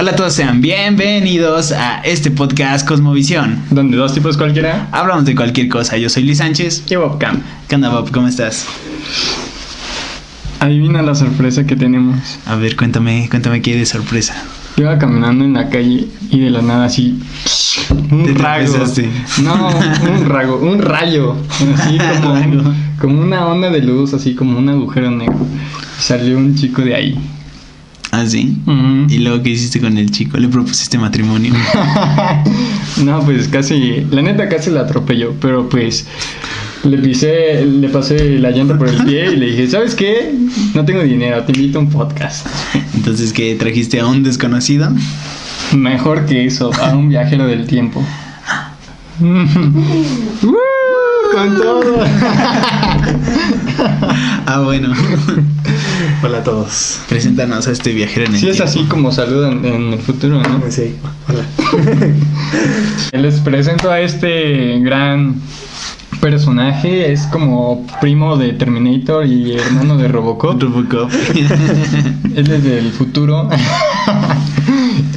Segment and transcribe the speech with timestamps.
[0.00, 3.64] Hola a todos, sean bienvenidos a este podcast Cosmovisión.
[3.68, 4.88] Donde dos tipos cualquiera.
[4.92, 5.96] Hablamos de cualquier cosa.
[5.96, 6.84] Yo soy Luis Sánchez.
[6.88, 7.42] Y Bob Camp.
[7.66, 8.12] ¿Qué onda, Bob?
[8.12, 8.64] ¿Cómo estás?
[10.60, 12.38] Adivina la sorpresa que tenemos.
[12.46, 14.40] A ver, cuéntame, cuéntame qué hay de sorpresa.
[14.76, 17.18] Iba caminando en la calle y de la nada así.
[18.12, 19.10] Un Te tropezaste.
[19.42, 21.34] No, un rayo, un rayo.
[21.74, 25.44] Así como, como una onda de luz, así como un agujero negro.
[25.98, 27.18] Y salió un chico de ahí.
[28.10, 28.56] ¿Ah, sí?
[29.08, 30.38] ¿Y luego qué hiciste con el chico?
[30.38, 31.52] ¿Le propusiste matrimonio?
[33.04, 36.06] no, pues casi, la neta casi la atropelló, pero pues
[36.84, 40.34] le pisé, le pasé la llanta por el pie y le dije, ¿sabes qué?
[40.74, 42.46] No tengo dinero, te invito a un podcast.
[42.94, 43.54] Entonces, ¿qué?
[43.56, 44.90] ¿Trajiste a un desconocido?
[45.74, 48.02] Mejor que eso, a un viajero del tiempo.
[49.20, 50.54] ¡Uh!
[51.34, 52.04] Con todo.
[54.46, 54.92] Ah, bueno.
[56.22, 57.00] Hola a todos.
[57.08, 58.70] Preséntanos a este viajero en el Sí es tiempo.
[58.70, 60.62] así como saludan en el futuro, ¿no?
[60.70, 60.96] Sí,
[61.28, 61.44] hola.
[63.12, 65.36] Les presento a este gran
[66.20, 70.60] personaje, es como primo de Terminator y hermano de Robocop.
[70.60, 71.10] Robocop.
[72.34, 73.48] Él es del futuro.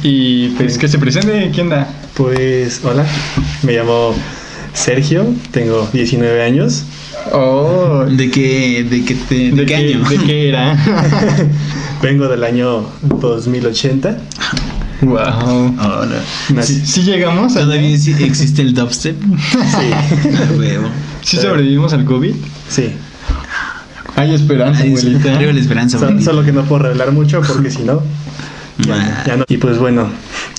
[0.02, 1.88] y pues que se presente, ¿quién da?
[2.14, 3.04] Pues hola,
[3.62, 4.14] me llamo
[4.74, 6.84] Sergio, tengo 19 años.
[7.30, 10.08] Oh, ¿De qué, de qué, te- de ¿de, qué año?
[10.08, 10.76] ¿De qué era?
[12.02, 14.18] Vengo del año 2080.
[15.02, 15.16] wow.
[15.16, 16.20] Hola.
[16.50, 17.54] Nací- ¿Sí, sí llegamos?
[17.54, 19.16] ¿Todavía sí existe el dubstep?
[19.22, 20.88] Sí, huevo.
[21.22, 22.34] ¿Sí sobrevivimos al COVID?
[22.68, 22.92] sí.
[24.14, 25.40] Hay esperanza, Ay, abuelita.
[25.40, 28.02] La esperanza, So- solo que no puedo revelar mucho porque si no,
[28.78, 29.44] ya, ya no.
[29.48, 30.06] Y pues bueno,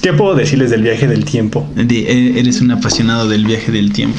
[0.02, 1.70] ¿qué puedo decirles del viaje del tiempo?
[1.76, 4.18] Di- e- Eres un apasionado del viaje del tiempo.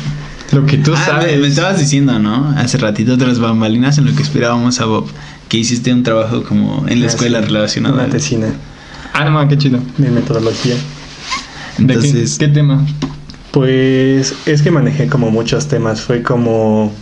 [0.55, 1.33] Lo que tú Ah, sabes.
[1.36, 2.50] me, me estabas diciendo, ¿no?
[2.56, 5.06] Hace ratito tras bambalinas en lo que esperábamos a Bob,
[5.48, 7.94] que hiciste un trabajo como en la Ah, escuela sí, relacionado.
[7.94, 8.48] Una tesina
[9.12, 9.80] Ah, no, qué chido.
[9.98, 10.74] de metodología.
[10.74, 12.84] ¿De qué- Entonces, qué, tema?
[13.52, 16.01] Pues es que manejé como muchos temas.
[16.01, 16.92] Fue como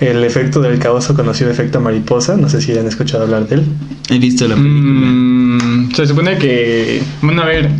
[0.00, 2.36] el efecto del caos o conocido efecto mariposa.
[2.36, 3.64] No sé si han escuchado hablar de él.
[4.10, 4.82] he visto la película.
[4.82, 7.02] Mm, se supone que.
[7.22, 7.70] Bueno, a ver.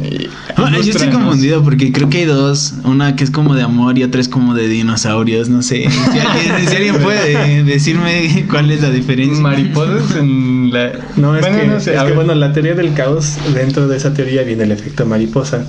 [0.56, 3.97] Ah, yo estoy confundido porque creo que hay dos, una que es como de amor
[3.99, 5.89] y otra es como de dinosaurios, no sé.
[5.89, 9.41] Si alguien, si alguien puede decirme cuál es la diferencia.
[9.41, 10.93] Mariposas en la.
[11.17, 11.95] No, es, bueno, que, no sé.
[11.95, 15.65] es que, bueno, la teoría del caos, dentro de esa teoría viene el efecto mariposa.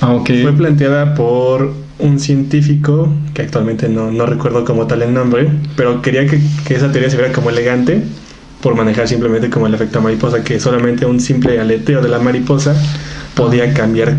[0.00, 0.18] Ah.
[0.24, 6.00] Fue planteada por un científico, que actualmente no, no recuerdo como tal el nombre, pero
[6.02, 8.02] quería que, que esa teoría se viera como elegante
[8.62, 12.74] por manejar simplemente como el efecto mariposa, que solamente un simple aleteo de la mariposa
[13.34, 14.16] podía cambiar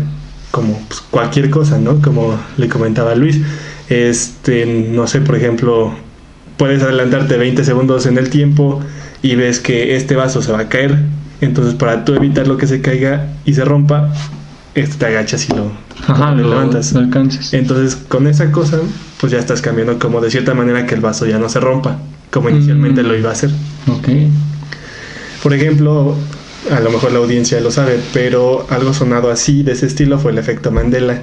[0.50, 2.00] como pues, cualquier cosa, ¿no?
[2.00, 3.40] Como le comentaba Luis.
[3.88, 5.94] Este, no sé, por ejemplo,
[6.56, 8.80] puedes adelantarte 20 segundos en el tiempo
[9.22, 10.98] y ves que este vaso se va a caer.
[11.40, 14.12] Entonces, para tú evitar lo que se caiga y se rompa,
[14.74, 15.72] este, te agachas y lo,
[16.06, 16.92] Ajá, lo lo, levantas.
[16.92, 17.52] lo alcanzas.
[17.54, 18.78] Entonces, con esa cosa,
[19.20, 21.98] pues ya estás cambiando como de cierta manera que el vaso ya no se rompa,
[22.30, 23.06] como inicialmente Mm.
[23.06, 23.50] lo iba a hacer.
[23.88, 24.08] Ok.
[25.42, 26.14] Por ejemplo,
[26.70, 30.32] a lo mejor la audiencia lo sabe, pero algo sonado así, de ese estilo, fue
[30.32, 31.22] el efecto Mandela.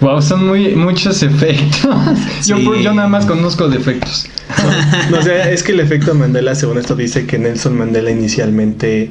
[0.00, 1.88] Wow, son muy, muchos efectos.
[2.46, 2.68] Yo, Sí.
[2.82, 4.26] yo nada más conozco defectos.
[5.10, 9.10] No, o sea, es que el efecto Mandela, según esto, dice que Nelson Mandela inicialmente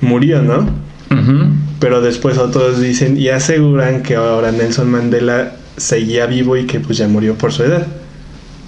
[0.00, 0.68] murió, ¿no?
[1.12, 1.46] Ujú.
[1.78, 6.98] Pero después otros dicen y aseguran que ahora Nelson Mandela seguía vivo y que pues
[6.98, 7.86] ya murió por su edad.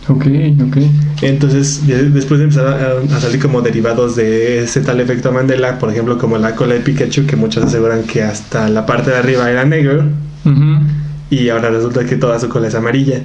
[0.08, 0.26] Ok,
[0.68, 0.76] ok.
[1.22, 6.18] Entonces, de- después empezaron a, salir como derivados de ese tal efecto Mandela, por ejemplo,
[6.18, 9.64] como la cola de Pikachu, que muchos aseguran que hasta la parte de arriba era
[9.64, 10.04] negro,
[11.30, 13.22] y ahora resulta que toda su cola es amarilla.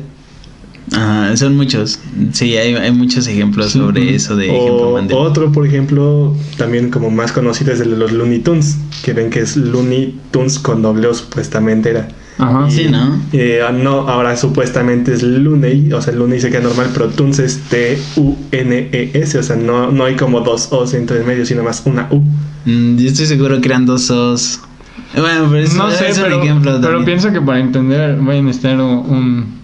[0.92, 2.00] Ajá, son muchos.
[2.34, 7.12] Sí, hay, hay muchos ejemplos sobre eso de ejemplo O otro, por ejemplo, también como
[7.12, 10.82] más conocido es el de los Looney Tunes, que ven que es Looney Tunes con
[10.82, 12.08] doble O supuestamente era.
[12.40, 12.70] Ajá.
[12.70, 13.22] Sí, ¿no?
[13.34, 17.60] Eh, no, ahora supuestamente es Looney, o sea, Looney se queda normal, pero Tunes es
[17.70, 22.24] T-U-N-E-S, o sea, no, no hay como dos O's entre medio, sino más una U.
[22.66, 24.62] Mm, yo estoy seguro que eran dos os.
[25.14, 28.38] Bueno, pero es, No sé, es un pero, ejemplo pero pienso que para entender voy
[28.38, 29.59] a necesitar un...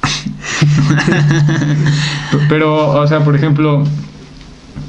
[2.48, 3.84] pero, o sea, por ejemplo...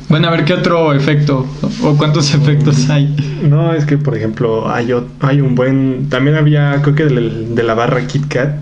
[0.10, 1.48] Bueno, a ver, ¿qué otro efecto?
[1.84, 3.16] ¿O cuántos efectos hay?
[3.44, 4.90] No, es que por ejemplo hay,
[5.22, 6.10] hay un buen...
[6.10, 8.56] También había, creo que del- de, la barra Kit Kat,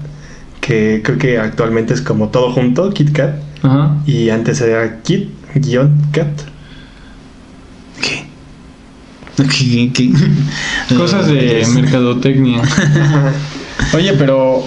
[0.62, 3.98] que creo que actualmente es como todo junto, Kit Kat, Ajá.
[4.06, 6.28] y antes era Kit-Kat.
[8.00, 8.26] ¿Qué?
[9.38, 9.92] ¿Qué?
[9.92, 10.12] ¿Qué?
[10.98, 12.62] Cosas de mercadotecnia.
[13.96, 14.64] Oye, pero...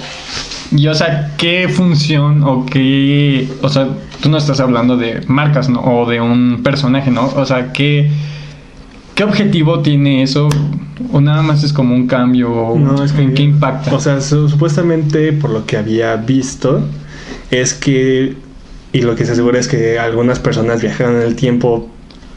[0.74, 3.48] Y o sea, ¿qué función o qué...
[3.62, 3.88] O sea,
[4.22, 5.80] tú no estás hablando de marcas, ¿no?
[5.80, 7.26] O de un personaje, ¿no?
[7.36, 8.10] O sea, ¿qué...
[8.10, 8.12] ¿Qué
[9.14, 10.48] ¿qué objetivo tiene eso?
[11.12, 12.74] ¿O nada más es como un cambio?
[12.78, 13.94] No, es que- ¿En qué impacta?
[13.94, 16.80] O sea, su- supuestamente por lo que había visto
[17.50, 18.34] es que
[18.94, 21.90] y lo que se asegura es que algunas personas viajaron en el tiempo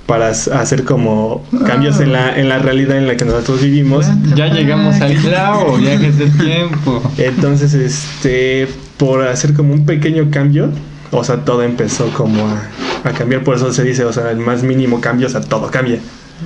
[0.06, 4.06] para hacer como cambios en la en la realidad en la que nosotros vivimos.
[4.36, 7.02] ya llegamos al clavo, viajes del tiempo.
[7.18, 8.68] Entonces, este,
[8.98, 10.70] por hacer como un pequeño cambio,
[11.12, 13.44] o sea, todo empezó como a, a cambiar.
[13.44, 16.00] Por eso se dice, o sea, el más mínimo cambio, o sea, todo cambia.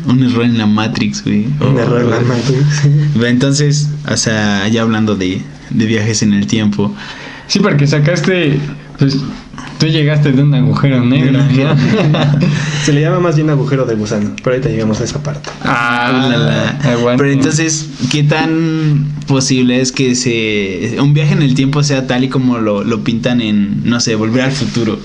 [0.07, 1.45] Un error en la Matrix, güey.
[1.59, 2.19] Un Oh, error en la.
[2.21, 2.85] Matrix.
[3.25, 5.41] Entonces, o sea, ya hablando de,
[5.71, 6.93] de viajes en el tiempo.
[7.47, 8.59] Sí, porque sacaste,
[8.99, 9.17] pues,
[9.79, 11.75] tú llegaste de un agujero negro, ¿no?
[12.83, 15.49] Se le llama más bien agujero de gusano, pero ahorita llegamos a esa parte.
[15.63, 17.15] Ah, la, la.
[17.17, 22.25] Pero entonces, ¿qué tan posible es que se un viaje en el tiempo sea tal
[22.25, 24.99] y como lo, lo pintan en, no sé, volver al futuro?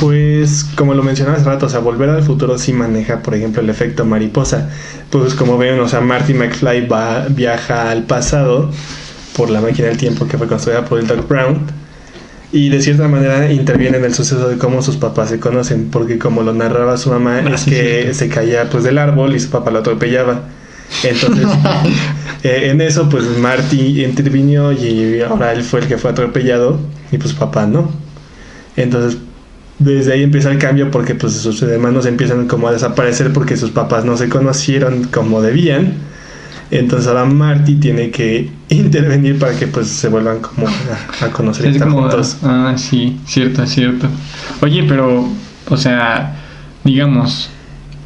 [0.00, 3.62] Pues, como lo mencionaba hace rato, o sea, volver al futuro sí maneja, por ejemplo,
[3.62, 4.68] el efecto mariposa.
[5.08, 8.70] Pues, como ven, o sea, Marty McFly va, viaja al pasado
[9.34, 11.81] por la máquina del tiempo que fue construida por el Doc Brown.
[12.52, 16.18] Y de cierta manera interviene en el suceso de cómo sus papás se conocen, porque
[16.18, 18.14] como lo narraba su mamá, Ah, es sí, que sí.
[18.14, 20.42] se caía pues del árbol y su papá lo atropellaba.
[21.02, 21.46] Entonces,
[22.42, 26.78] eh, en eso, pues Marty intervino y ahora él fue el que fue atropellado
[27.10, 27.90] y pues papá no.
[28.76, 29.18] Entonces,
[29.78, 33.70] desde ahí empieza el cambio porque pues sus hermanos empiezan como a desaparecer porque sus
[33.70, 35.94] papás no se conocieron como debían.
[36.72, 41.66] Entonces ahora Marty tiene que intervenir para que pues se vuelvan como a, a conocer
[41.66, 42.38] y Es estar como, juntos.
[42.42, 44.08] ah, sí, cierto, cierto.
[44.62, 45.28] Oye, pero,
[45.68, 46.34] o sea,
[46.82, 47.50] digamos,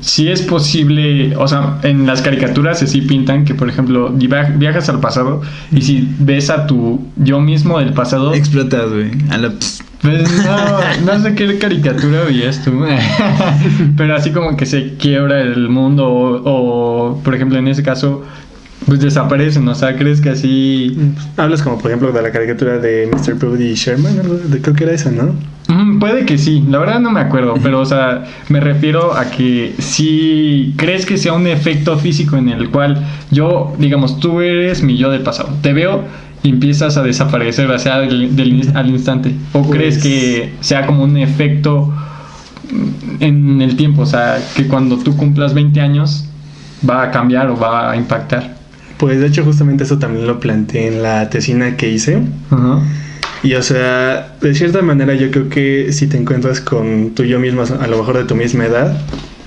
[0.00, 4.88] si es posible, o sea, en las caricaturas así pintan que, por ejemplo, via- viajas
[4.88, 5.40] al pasado
[5.72, 9.10] y si ves a tu yo mismo del pasado, Explotas, güey.
[9.30, 12.72] A la ps- pues no, no sé qué caricatura veías tú,
[13.96, 16.42] pero así como que se quiebra el mundo o,
[17.14, 18.22] o, por ejemplo, en ese caso,
[18.84, 20.96] pues desaparecen, o sea, ¿crees que así...
[21.36, 23.34] Hablas como por ejemplo de la caricatura de Mr.
[23.34, 25.34] Brody Sherman, algo de- creo que era esa, ¿no?
[25.68, 29.30] Mm, Puede que sí, la verdad no me acuerdo, pero o sea, me refiero a
[29.30, 34.82] que si crees que sea un efecto físico en el cual yo, digamos, tú eres
[34.82, 36.04] mi yo del pasado, te veo
[36.44, 40.86] y empiezas a desaparecer, o sea, del, del- al instante, o Pues- crees que sea
[40.86, 41.92] como un efecto
[42.70, 46.26] mm, en el tiempo, o sea, que cuando tú cumplas 20 años
[46.88, 48.54] va a cambiar o va a impactar.
[48.98, 52.22] Pues de hecho justamente eso también lo planteé en la tesina que hice.
[52.50, 52.80] Ajá.
[53.42, 57.38] Y o sea, de cierta manera yo creo que si te encuentras con tu yo
[57.38, 59.00] mismo, a lo mejor de tu misma edad,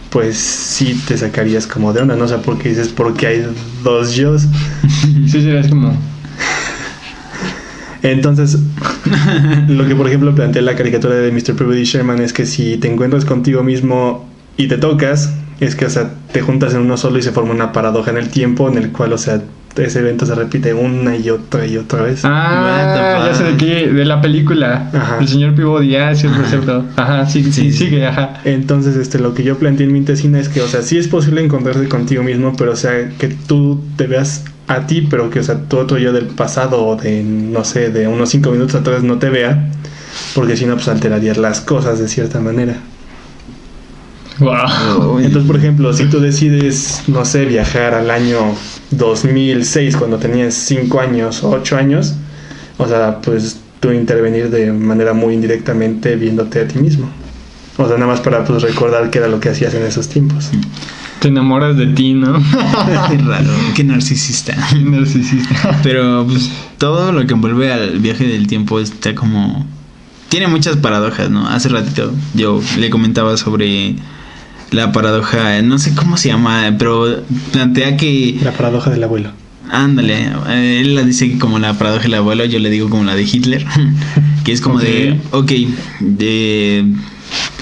[0.09, 2.25] pues sí te sacarías como de onda, ¿no?
[2.25, 3.47] O sea, porque dices, porque hay
[3.83, 4.47] dos yos.
[5.27, 5.95] Sí, como...
[8.01, 8.57] Entonces,
[9.67, 11.55] lo que por ejemplo plantea la caricatura de Mr.
[11.55, 15.89] Peabody Sherman es que si te encuentras contigo mismo y te tocas, es que, o
[15.89, 18.77] sea, te juntas en uno solo y se forma una paradoja en el tiempo en
[18.77, 19.41] el cual, o sea,
[19.77, 22.21] ese evento se repite una y otra y otra vez.
[22.25, 24.89] Ah, ya sé de qué, de la película.
[24.94, 25.17] Ajá.
[25.21, 26.50] El señor Peabody, ah, cierto, Ajá.
[26.50, 26.85] cierto.
[26.97, 27.77] Ajá, sí, sí, Sí, sí.
[27.85, 28.41] sigue, ajá.
[28.44, 31.07] Entonces, este, lo que yo planteé en mi tesina es que, o sea, sí es
[31.07, 35.39] posible encontrarse contigo mismo, pero, o sea, que tú te veas a ti, pero que,
[35.39, 38.75] o sea, tu otro yo del pasado o de, no sé, de unos cinco minutos
[38.75, 39.69] atrás no te vea,
[40.35, 42.75] porque si no, pues alterarías las cosas de cierta manera.
[44.39, 45.19] Wow.
[45.19, 48.37] Entonces, por ejemplo, si tú decides, no sé, viajar al año
[48.92, 52.16] 2006 cuando tenías 5 años o 8 años,
[52.78, 57.09] o sea, pues tú intervenir de manera muy indirectamente viéndote a ti mismo.
[57.78, 60.49] O sea, nada más para pues recordar qué era lo que hacías en esos tiempos.
[61.21, 62.33] Te enamoras de ti, ¿no?
[63.09, 64.56] Qué raro, qué narcisista.
[64.83, 65.80] Narcisista.
[65.83, 69.66] Pero pues todo lo que envuelve al viaje del tiempo está como...
[70.30, 71.47] Tiene muchas paradojas, ¿no?
[71.49, 73.95] Hace ratito yo le comentaba sobre
[74.71, 78.38] la paradoja, no sé cómo se llama, pero plantea que...
[78.44, 79.31] La paradoja del abuelo.
[79.71, 83.16] Ándale, eh, él la dice como la paradoja del abuelo, yo le digo como la
[83.16, 83.66] de Hitler,
[84.44, 85.52] que es como de, ok,
[85.99, 86.85] de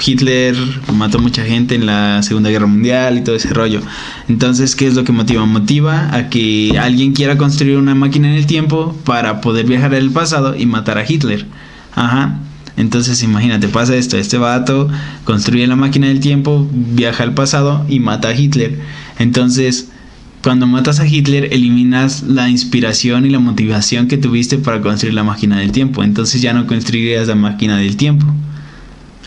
[0.06, 0.56] Hitler
[0.94, 3.82] mató mucha gente en la Segunda Guerra Mundial y todo ese rollo.
[4.30, 5.46] Entonces, ¿qué es lo que motiva?
[5.46, 10.12] Motiva a que alguien quiera construir una máquina en el tiempo para poder viajar al
[10.12, 11.46] pasado y matar a Hitler.
[11.96, 12.40] Ajá.
[12.78, 14.88] Entonces, imagínate, pasa esto, este vato
[15.24, 18.80] construye la máquina del tiempo, viaja al pasado y mata a Hitler.
[19.18, 19.90] Entonces,
[20.44, 25.24] cuando matas a Hitler, eliminas la inspiración y la motivación que tuviste para construir la
[25.24, 26.04] máquina del tiempo.
[26.04, 28.26] Entonces ya no construirías la máquina del tiempo.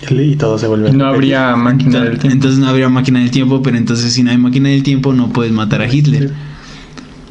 [0.09, 2.35] Y todo se vuelve No habría máquina del tiempo.
[2.35, 5.29] entonces no habría máquina del tiempo, pero entonces si no hay máquina del tiempo no
[5.29, 6.33] puedes matar a Hitler.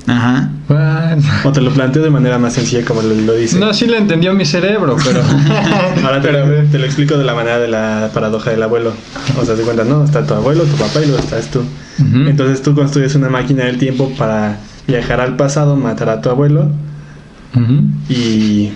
[0.09, 0.49] Ajá.
[0.67, 1.19] What?
[1.45, 3.59] O te lo planteo de manera más sencilla como lo, lo dice.
[3.59, 5.21] No, sí lo entendió mi cerebro, pero.
[6.03, 8.93] Ahora te, lo- te lo explico de la manera de la paradoja del abuelo.
[9.39, 10.03] O sea, te cuenta, ¿no?
[10.03, 11.61] Está tu abuelo, tu papá y luego estás tú.
[11.99, 16.71] Entonces tú construyes una máquina del tiempo para viajar al pasado, matar a tu abuelo
[17.55, 17.81] Ujú.
[18.09, 18.71] y,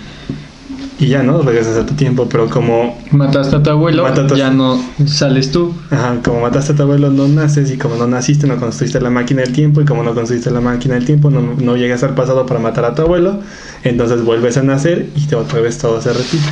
[1.03, 1.41] y ya, ¿no?
[1.41, 4.03] Regresas a tu tiempo, pero como, Mataste a tu abuelo,
[4.35, 5.73] ya no sales tú.
[5.91, 9.09] ajá, como mataste a tu abuelo no naces y como no naciste no construiste la
[9.09, 12.15] máquina del tiempo y como no construiste la máquina del tiempo no, no llegas al
[12.15, 13.39] pasado para matar a tu abuelo,
[13.83, 16.43] entonces vuelves a nacer y te otra vez todo se repite.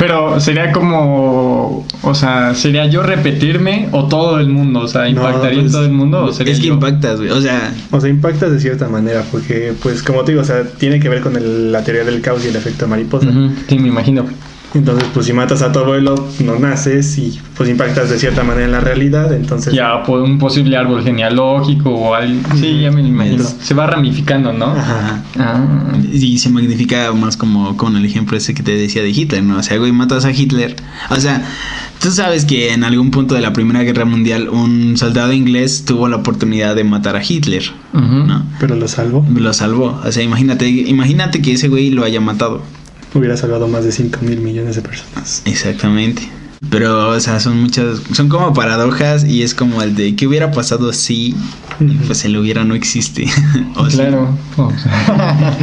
[0.00, 1.86] Pero sería como.
[2.02, 4.80] O sea, ¿sería yo repetirme o todo el mundo?
[4.80, 6.74] O sea, ¿impactaría en pues, todo el mundo o sería Es que yo?
[6.74, 7.30] impactas, güey.
[7.30, 10.64] O sea, O sea, impactas de cierta manera porque, pues como te digo, o sea,
[10.64, 13.28] tiene que ver con el- la teoría del caos y el efecto mariposa.
[13.68, 14.24] Sí, me imagino.
[14.74, 18.66] Entonces, pues si matas a tu abuelo, no naces y pues impactas de cierta manera
[18.66, 19.32] en la realidad.
[19.32, 22.40] Entonces, Ya, po- un posible árbol genealógico o algo.
[22.56, 23.44] Sí, ya me lo imagino.
[23.44, 24.66] Se va ramificando, ¿no?
[24.66, 25.22] Ajá.
[25.38, 25.66] Ah.
[26.12, 29.58] y se magnifica más como con el ejemplo ese que te decía de Hitler, ¿no?
[29.58, 30.76] O sea, güey, matas a Hitler.
[31.10, 31.44] O sea,
[32.00, 36.08] tú sabes que en algún punto de la Primera Guerra Mundial un soldado inglés tuvo
[36.08, 37.64] la oportunidad de matar a Hitler.
[37.92, 38.44] ¿no?
[38.60, 39.26] Pero lo salvo.
[39.34, 40.00] Lo salvó.
[40.04, 42.62] O sea, imagínate, imagínate que ese güey lo haya matado.
[43.14, 45.42] Hubiera salvado más de 5 mil millones de personas.
[45.44, 46.28] Exactamente.
[46.68, 50.52] Pero, o sea, son muchas, son como paradojas y es como el de qué hubiera
[50.52, 51.34] pasado si,
[52.06, 53.26] pues el hubiera no existe.
[53.76, 54.36] O Claro.
[54.56, 55.56] O sea,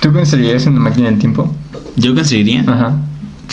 [0.00, 1.54] ¿Tú construirías una máquina del tiempo?
[1.96, 2.62] Yo construiría.
[2.66, 2.96] Ajá.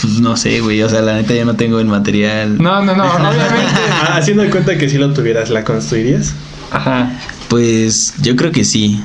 [0.00, 0.82] Pues no sé, güey.
[0.82, 2.60] O sea, la neta yo no tengo el material.
[2.62, 3.72] No, no, no, obviamente.
[4.02, 6.32] Ah, Haciendo de cuenta que si lo tuvieras, ¿la construirías?
[6.70, 7.10] Ajá.
[7.48, 9.00] Pues yo creo que sí.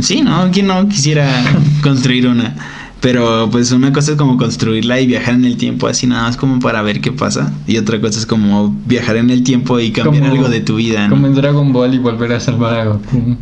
[0.00, 0.50] Sí, ¿no?
[0.50, 1.26] ¿Quién no quisiera
[1.82, 2.54] construir una?
[3.04, 6.38] Pero pues una cosa es como construirla y viajar en el tiempo así nada más
[6.38, 7.52] como para ver qué pasa.
[7.66, 10.76] Y otra cosa es como viajar en el tiempo y cambiar Como- algo de tu
[10.76, 11.10] vida, ¿no?
[11.14, 13.36] Como en Dragon Ball y volver a salvar a Goku.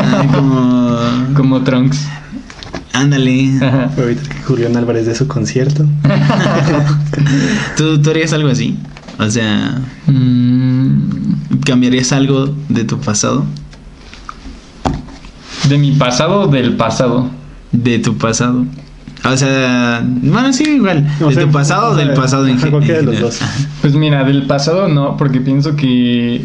[0.00, 1.34] Ah, como...
[1.36, 2.06] Como Trunks.
[2.92, 3.56] Ándale.
[3.62, 3.90] Ajá.
[3.96, 5.84] Ahorita que Julián Álvarez de su concierto.
[7.76, 8.76] ¿Tú, ¿Tú harías algo así?
[9.20, 13.44] O sea, Mm, ¿cambiarías algo de tu pasado?
[15.68, 17.30] ¿De mi pasado o del pasado?
[17.72, 18.64] De tu pasado.
[19.26, 21.06] O sea, bueno, sí, igual.
[21.22, 23.40] O ¿De sea, tu pasado o del pasado en cualquiera en de los dos.
[23.80, 26.44] Pues mira, del pasado no, porque pienso que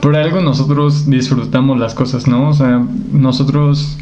[0.00, 2.48] por algo nosotros disfrutamos las cosas, ¿no?
[2.48, 2.82] O sea,
[3.12, 3.98] nosotros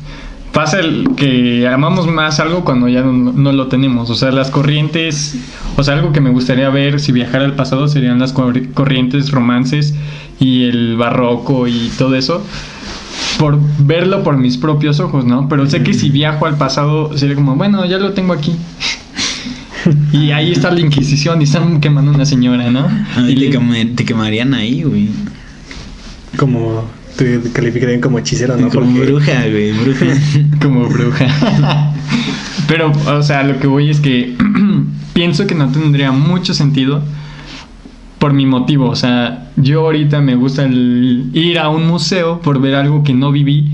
[0.52, 4.08] pasa el que amamos más algo cuando ya no, no lo tenemos.
[4.10, 5.36] O sea, las corrientes,
[5.76, 9.32] o sea, algo que me gustaría ver si viajara al pasado serían las corri- corrientes,
[9.32, 9.94] romances
[10.38, 12.44] y el barroco y todo eso.
[13.38, 15.48] Por verlo por mis propios ojos, ¿no?
[15.48, 18.52] Pero sé que si viajo al pasado sería como, bueno, ya lo tengo aquí.
[20.12, 22.86] Y ahí está la Inquisición y están quemando a una señora, ¿no?
[22.86, 25.10] A mí Y te, le- te quemarían ahí, güey.
[26.38, 26.84] Como
[27.16, 28.70] te calificarían como hechicero, ¿no?
[28.70, 30.06] Como Porque- bruja, güey, bruja.
[30.62, 31.26] como bruja.
[32.66, 34.34] Pero, o sea, lo que voy es que
[35.12, 37.02] pienso que no tendría mucho sentido
[38.24, 38.88] por mi motivo.
[38.88, 43.12] O sea, yo ahorita me gusta el ir a un museo por ver algo que
[43.12, 43.70] no viví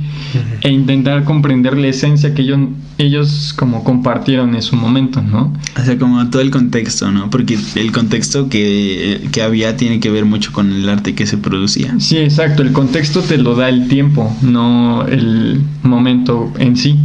[0.63, 2.59] e intentar comprender la esencia que ellos,
[2.99, 5.55] ellos como compartieron en su momento, ¿no?
[5.81, 7.31] O sea, como todo el contexto, ¿no?
[7.31, 11.39] Porque el contexto que, que había tiene que ver mucho con el arte que se
[11.39, 11.95] producía.
[12.01, 12.63] Sí, exacto.
[12.63, 16.99] El contexto te lo da el tiempo, no el momento en sí.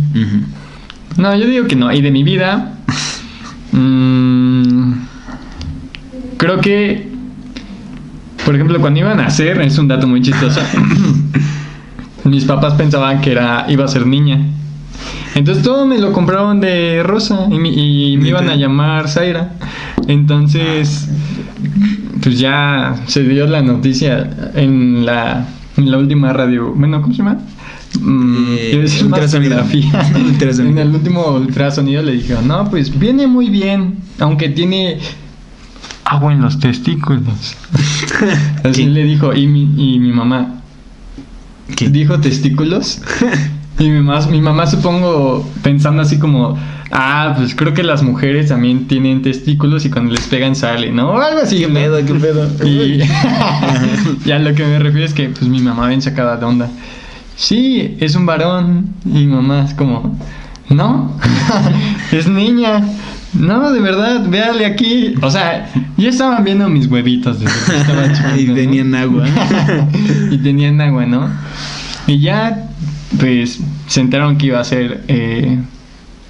[1.17, 1.93] No, yo digo que no.
[1.93, 2.73] Y de mi vida,
[3.71, 4.93] mm,
[6.37, 7.14] creo que,
[8.45, 10.61] por ejemplo, cuando iban a nacer, es un dato muy chistoso.
[12.23, 14.39] mis papás pensaban que era iba a ser niña.
[15.35, 19.53] Entonces todo me lo compraron de rosa y, mi- y me iban a llamar Zaira.
[20.07, 21.09] Entonces,
[22.21, 25.45] pues ya se dio la noticia en la,
[25.77, 26.73] en la última radio.
[26.73, 27.39] Bueno, ¿cómo se llama?
[27.97, 29.03] Eh, iba decir.
[29.05, 29.63] Ultrasonido.
[30.69, 34.99] en el último ultrasonido le dijeron, no, pues viene muy bien, aunque tiene
[36.05, 37.57] agua en los testículos.
[38.63, 38.89] Así ¿Qué?
[38.89, 40.61] le dijo, y mi, y mi mamá,
[41.75, 41.89] ¿Qué?
[41.89, 43.01] dijo testículos.
[43.77, 46.57] Y mi mamá, mi mamá supongo pensando así como,
[46.91, 51.09] ah, pues creo que las mujeres también tienen testículos y cuando les pegan sale, ¿no?
[51.09, 51.59] O algo así.
[51.59, 52.47] ¿Qué pedo, qué pedo?
[52.65, 52.99] Y
[54.25, 56.69] ya lo que me refiero es que pues mi mamá ven sacada de onda.
[57.35, 58.91] Sí, es un varón.
[59.03, 60.17] Y mi mamá es como,
[60.69, 61.17] no,
[62.13, 62.81] es niña.
[63.39, 65.13] No, de verdad, véale aquí.
[65.21, 68.53] O sea, ya estaban viendo mis huevitos desde que estaba chiquito, Y ¿no?
[68.55, 69.25] tenían agua.
[70.31, 71.29] y tenían agua, ¿no?
[72.07, 72.69] Y ya,
[73.19, 75.57] pues, se enteraron que iba a ser eh,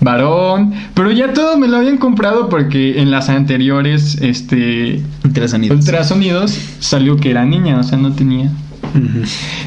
[0.02, 0.74] varón.
[0.94, 5.78] Pero ya todo me lo habían comprado porque en las anteriores, este, Ultrasonidos.
[5.80, 8.50] ultrasonidos salió que era niña, o sea, no tenía.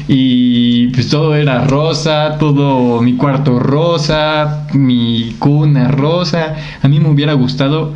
[0.07, 6.55] Y pues todo era rosa, todo mi cuarto rosa, mi cuna rosa.
[6.81, 7.93] A mí me hubiera gustado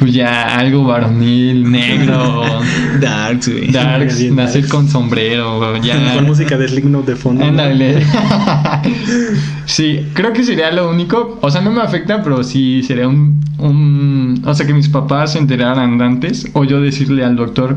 [0.00, 2.42] pues ya algo varonil, negro.
[3.00, 3.70] Darks, güey.
[3.70, 6.14] Darks, nacer con sombrero, ya.
[6.14, 7.44] Con música de Slipknot de fondo.
[7.44, 8.02] Ándale.
[9.66, 11.38] sí, creo que sería lo único.
[11.42, 14.42] O sea, no me afecta, pero sí sería un, un.
[14.46, 16.46] O sea, que mis papás se enteraran antes.
[16.54, 17.76] O yo decirle al doctor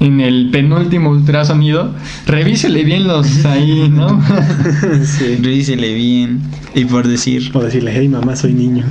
[0.00, 1.94] en el penúltimo ultrasonido,
[2.26, 4.20] revísele bien los ahí, ¿no?
[5.04, 5.36] sí.
[5.36, 6.40] Revísele bien.
[6.74, 7.50] Y por decir.
[7.54, 8.86] O decirle, hey mamá, soy niño.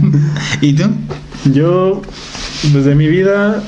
[0.60, 0.84] ¿Y tú?
[1.52, 2.02] Yo,
[2.70, 3.62] pues de mi vida,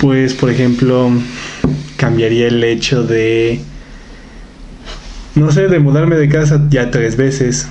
[0.00, 1.10] pues por ejemplo,
[1.96, 3.60] cambiaría el hecho de,
[5.34, 7.68] no sé, de mudarme de casa ya tres veces.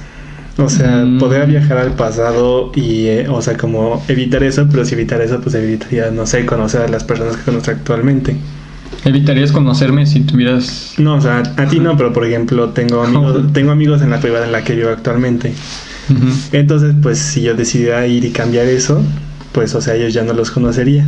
[0.57, 1.19] O sea, Mm.
[1.19, 5.41] poder viajar al pasado y, eh, o sea, como evitar eso, pero si evitar eso,
[5.41, 8.37] pues evitaría, no sé, conocer a las personas que conozco actualmente.
[9.03, 10.93] ¿Evitarías conocerme si tuvieras...
[10.97, 14.19] No, o sea, a ti no, pero por ejemplo, tengo amigos, tengo amigos en la
[14.19, 15.53] privada en la que vivo actualmente.
[16.51, 19.01] Entonces, pues si yo decidiera ir y cambiar eso,
[19.51, 21.05] pues, o sea, ellos ya no los conocería.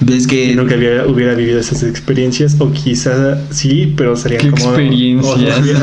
[0.00, 0.54] Ves que.
[0.54, 4.64] Nunca hubiera, hubiera vivido esas experiencias, o quizás sí, pero serían ¿Qué como.
[4.66, 5.34] experiencias?
[5.34, 5.82] O serían,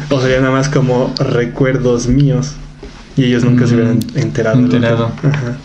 [0.10, 2.52] o serían nada más como recuerdos míos.
[3.16, 4.62] Y ellos nunca se hubieran Mm, enterado.
[4.62, 4.86] de que-.
[4.86, 5.56] Ajá.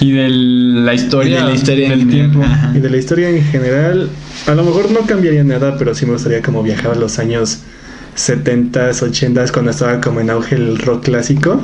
[0.00, 2.46] Y de la historia, Y de la historia del en general, tiempo.
[2.46, 2.72] ajá.
[2.76, 4.08] Y de la historia en general,
[4.46, 7.58] a lo mejor no cambiaría nada, pero sí me gustaría como viajar a los años
[8.16, 11.60] 70s, 80s, cuando estaba como en auge el rock clásico.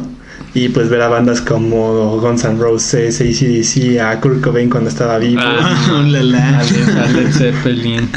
[0.54, 5.18] Y pues ver a bandas como Guns N' Roses, ACDC, a Kurt Cobain cuando estaba
[5.18, 5.40] vivo.
[5.44, 6.58] Ah, la, la.
[6.60, 6.62] A
[7.08, 8.08] Led- Zeppelin.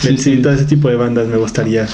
[0.00, 1.86] Sí, sí, todo ese tipo de bandas me gustaría.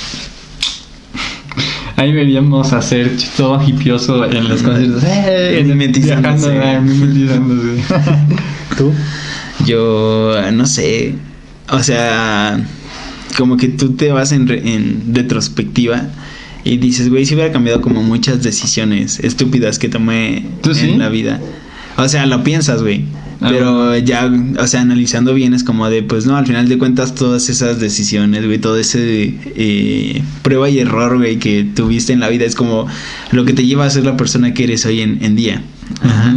[1.96, 5.02] Ahí veríamos hacer todo hipioso en los conciertos.
[5.06, 5.60] ¡Eh!
[5.60, 5.78] En-.
[5.92, 6.80] Viajando, ah.
[8.76, 8.92] ¿Tú?
[9.64, 11.14] Yo no sé.
[11.70, 12.60] O sea,
[13.38, 16.02] como que tú te vas en, re- en retrospectiva
[16.66, 20.94] y dices, güey, si hubiera cambiado como muchas decisiones estúpidas que tomé ¿Tú en sí?
[20.96, 21.40] la vida.
[21.96, 23.04] O sea, lo piensas, güey.
[23.46, 26.78] Ah, Pero ya, o sea, analizando bien es como de, pues no, al final de
[26.78, 32.18] cuentas todas esas decisiones, güey, todo ese eh, prueba y error, güey, que tuviste en
[32.20, 32.86] la vida es como
[33.30, 35.62] lo que te lleva a ser la persona que eres hoy en, en día.
[36.02, 36.34] Ajá.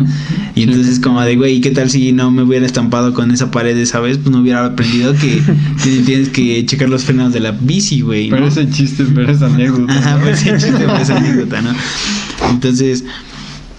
[0.54, 0.70] Y Sí.
[0.70, 4.00] entonces como de, güey, ¿qué tal si no me hubiera estampado con esa pared esa
[4.00, 4.18] vez?
[4.20, 5.42] Pues no hubiera aprendido que
[6.06, 8.30] tienes que checar los frenos de la bici, güey.
[8.30, 8.36] ¿no?
[8.36, 9.94] Pero ese chiste, pero esa anécdota.
[9.94, 10.24] Ajá, ¿no?
[10.26, 11.72] pues sí, chiste, pues, anécdota, ¿no?
[12.52, 13.04] Entonces,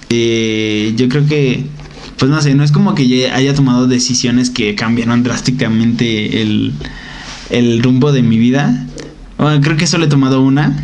[0.09, 1.65] eh, yo creo que,
[2.21, 6.73] pues no sé, no es como que haya tomado decisiones que cambiaron drásticamente el,
[7.51, 8.87] el rumbo de mi vida.
[9.63, 10.77] Creo que solo he tomado una,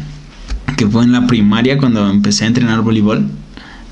[0.77, 3.27] que fue en la primaria cuando empecé a entrenar voleibol.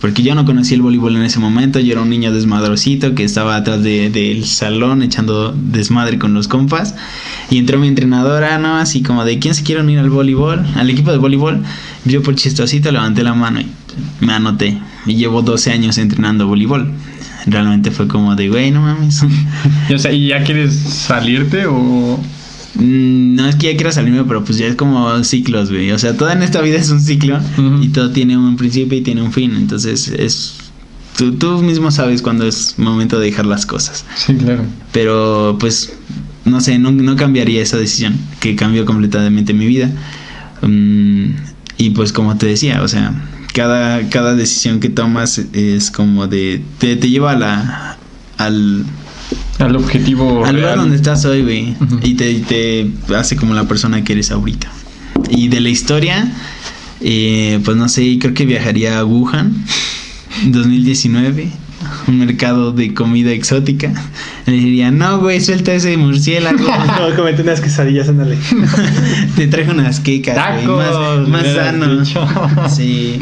[0.00, 3.24] Porque yo no conocía el voleibol en ese momento, yo era un niño desmadrosito que
[3.24, 6.94] estaba atrás de- del salón echando desmadre con los compas.
[7.50, 8.76] Y entró mi entrenadora, ¿no?
[8.76, 10.64] Así como de, ¿quién se quiere unir al voleibol?
[10.76, 11.62] Al equipo de voleibol.
[12.04, 13.66] Yo por chistosito levanté la mano y
[14.24, 14.78] me anoté.
[15.07, 16.90] Y llevo 12 años entrenando voleibol.
[17.46, 19.22] Realmente fue como de, güey, no mames.
[19.88, 22.18] Y, o sea, ¿y ya quieres salirte o...?
[22.76, 25.90] Mm, No es que ya quiera salirme, pero pues ya es como ciclos, güey.
[25.92, 27.38] O sea, toda en esta vida es un ciclo
[27.80, 29.54] y todo tiene un principio y tiene un fin.
[29.57, 30.54] Entonces es...
[31.16, 34.04] Tú, tú mismo sabes cuándo es momento de dejar las cosas.
[34.16, 34.64] Sí, claro.
[34.90, 35.92] Pero pues,
[36.44, 39.90] no sé, no, no cambiaría esa decisión que cambió completamente mi vida.
[40.62, 41.26] Mm,
[41.76, 43.14] y pues como te decía, o sea,
[43.54, 46.62] cada, cada decisión que tomas es como de...
[46.78, 47.96] Te, te lleva a la...
[48.36, 48.84] Al,
[49.60, 50.78] Al objetivo al lugar real.
[50.80, 51.76] donde estás hoy, güey.
[52.02, 54.68] Y te, te hace como la persona que eres ahorita.
[55.30, 56.32] Y de la historia,
[57.00, 59.54] eh, pues no sé, creo que viajaría a Wuhan
[60.46, 61.50] 2019.
[62.08, 63.92] Un mercado de comida exótica.
[64.46, 66.58] Le diría, no, güey, suelta ese murciélago.
[66.64, 68.38] No, comete unas quesadillas, ándale.
[69.36, 70.66] te traje unas quecas, güey.
[70.66, 71.96] Tacos, Más, más hubieras sano.
[71.96, 72.28] dicho.
[72.68, 73.18] Sí.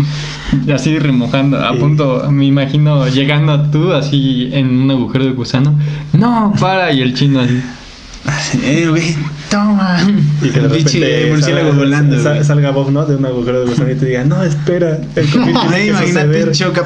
[0.66, 1.78] Y así remojando, a Sí.
[1.78, 5.78] punto, me imagino llegando tú así en un agujero de gusano.
[6.12, 7.60] No, para, y el chino así.
[8.62, 9.16] Eh, güey,
[9.52, 9.98] toma.
[10.42, 12.44] Y que de repente murciélago salga- volando.
[12.44, 13.04] salga Bob, ¿no?
[13.06, 16.00] De un agujero de gusano y te diga, no, espera, el COVID imagínate,
[16.42, 16.52] suceder".
[16.52, 16.84] choca.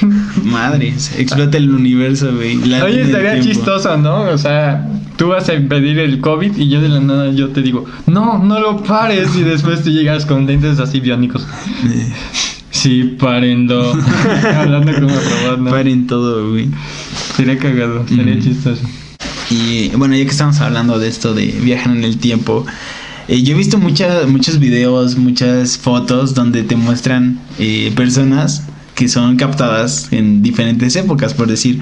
[0.44, 2.56] Madre, se explota el universo, güey.
[2.82, 4.22] Oye, estaría chistoso, ¿no?
[4.30, 7.62] O sea, tú vas a impedir el COVID y yo de la nada yo te
[7.62, 11.46] digo, no, no lo pares y después tú llegas con lentes así biónicos.
[11.86, 12.12] Eh,
[12.70, 13.92] Sí, párenlo.
[14.56, 15.70] Hablando como robot, ¿no?
[15.70, 16.68] Paren todo, güey.
[17.34, 18.82] Sería cagado, sería chistoso.
[19.50, 22.66] Y bueno, ya que estamos hablando de esto de viajar en el tiempo,
[23.28, 29.08] eh, yo he visto mucha- muchos videos, muchas fotos donde te muestran eh, personas que
[29.08, 31.80] son captadas en diferentes épocas, por decir.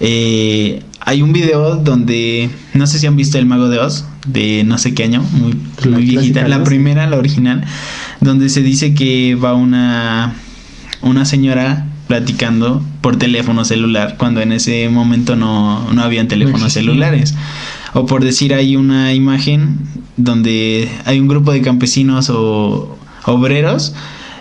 [0.00, 4.62] eh, hay un video donde, no sé si han visto El Mago de Oz, de
[4.64, 5.54] no sé qué año, muy,
[5.90, 7.64] muy viejita, la primera, la original,
[8.20, 10.34] donde se dice que va una,
[11.02, 17.34] una señora platicando por teléfono celular, cuando en ese momento no, no habían teléfonos celulares.
[17.92, 19.78] O por decir, hay una imagen
[20.16, 23.94] donde hay un grupo de campesinos o obreros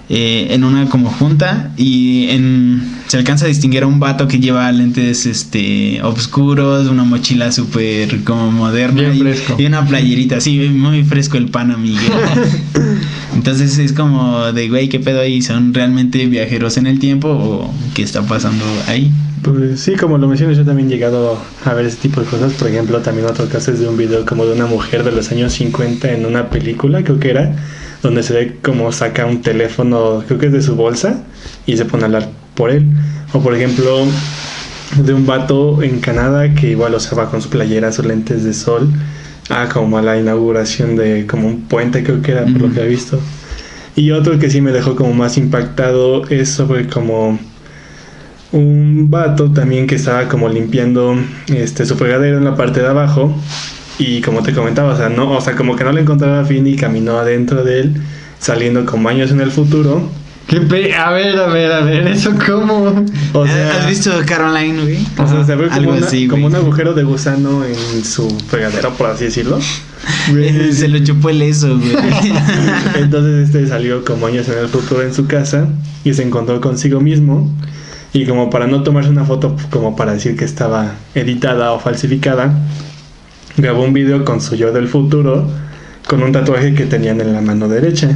[0.10, 4.40] eh, en una como junta y en, se alcanza a distinguir a un vato que
[4.40, 11.04] lleva lentes este oscuros, una mochila súper como moderna y, y una playerita, así muy
[11.04, 12.00] fresco el pan Miguel.
[13.38, 15.44] Entonces es como de güey, ¿qué pedo ahí?
[15.44, 19.12] ¿Son realmente viajeros en el tiempo o qué está pasando ahí?
[19.44, 22.54] Pues sí, como lo mencionas, yo también he llegado a ver ese tipo de cosas.
[22.54, 25.32] Por ejemplo, también otro caso es de un video como de una mujer de los
[25.32, 27.56] años 50 en una película, creo que era,
[28.02, 31.24] donde se ve como saca un teléfono, creo que es de su bolsa,
[31.68, 32.88] y se pone a hablar por él.
[33.34, 34.08] O por ejemplo,
[34.96, 38.44] de un vato en Canadá que igual o sea, va con su playera, sus lentes
[38.44, 38.92] de sol,
[39.50, 42.82] a como a la inauguración de como un puente, creo que era, por lo que
[42.82, 43.20] he visto.
[43.96, 47.40] Y otro que sí me dejó como más impactado es sobre como
[48.52, 51.16] un vato también que estaba como limpiando
[51.48, 53.36] este su fregadero en la parte de abajo
[54.00, 56.68] y como te comentaba, o sea, no, o sea, como que no le encontraba fin
[56.68, 58.02] y caminó adentro de él,
[58.40, 60.08] saliendo como años en el futuro.
[60.48, 63.06] ¿Qué pe- a ver, a ver, a ver, ¿eso cómo?
[63.34, 64.98] O sea, ¿Has visto Caroline, güey?
[65.18, 66.54] o sea, se ve como, Algo una- así, como güey.
[66.56, 69.60] un agujero de gusano en su fregadero, por así decirlo.
[70.72, 71.92] Se lo chupó el eso, güey.
[72.98, 75.68] Entonces este salió como años en el futuro en su casa
[76.06, 77.52] y se encontró consigo mismo
[78.14, 82.58] y como para no tomarse una foto como para decir que estaba editada o falsificada,
[83.58, 85.50] grabó un video con su yo del futuro
[86.08, 88.10] con un tatuaje que tenían en la mano derecha.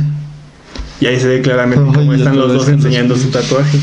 [1.01, 3.23] Y ahí se ve claramente cómo están los dos enseñando sí.
[3.23, 3.79] su tatuaje.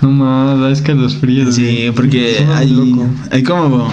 [0.00, 1.54] No más, es que los fríos.
[1.54, 2.76] Sí, porque hay,
[3.30, 3.88] hay como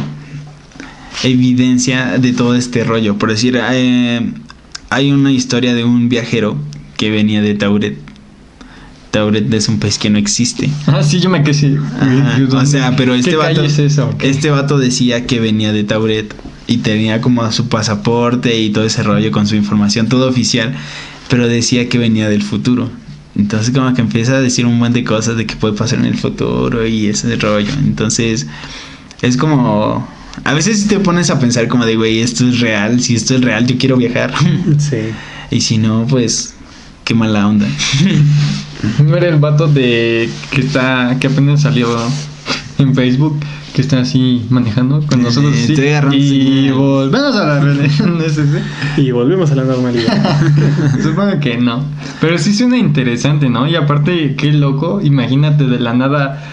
[1.23, 3.17] evidencia de todo este rollo.
[3.17, 4.31] Por decir, eh,
[4.89, 6.57] hay una historia de un viajero
[6.97, 7.97] que venía de Tauret.
[9.11, 10.69] Tauret es un país que no existe.
[10.87, 11.77] Ah, sí, yo me quedé.
[11.99, 14.07] Ajá, o sea, pero este ¿Qué vato, es esa?
[14.21, 16.33] este vato decía que venía de Tauret
[16.67, 20.75] y tenía como su pasaporte y todo ese rollo con su información, todo oficial,
[21.29, 22.89] pero decía que venía del futuro.
[23.35, 26.05] Entonces como que empieza a decir un montón de cosas de que puede pasar en
[26.05, 27.71] el futuro y ese rollo.
[27.79, 28.47] Entonces
[29.21, 30.07] es como...
[30.45, 33.41] A veces te pones a pensar como de, güey, esto es real, si esto es
[33.41, 34.33] real, yo quiero viajar.
[34.77, 34.97] Sí.
[35.51, 36.53] y si no, pues,
[37.03, 37.67] qué mala onda.
[39.03, 41.89] No era el vato de que está que apenas salió
[42.77, 43.37] en Facebook
[43.73, 47.59] que está así manejando con Eh, nosotros sí, estoy agarrando y volvemos a la.
[48.97, 50.41] Y volvemos a la normalidad.
[51.03, 51.83] Supongo que no.
[52.19, 53.67] Pero sí suena interesante, ¿no?
[53.67, 55.01] Y aparte, qué loco.
[55.01, 56.43] Imagínate de la nada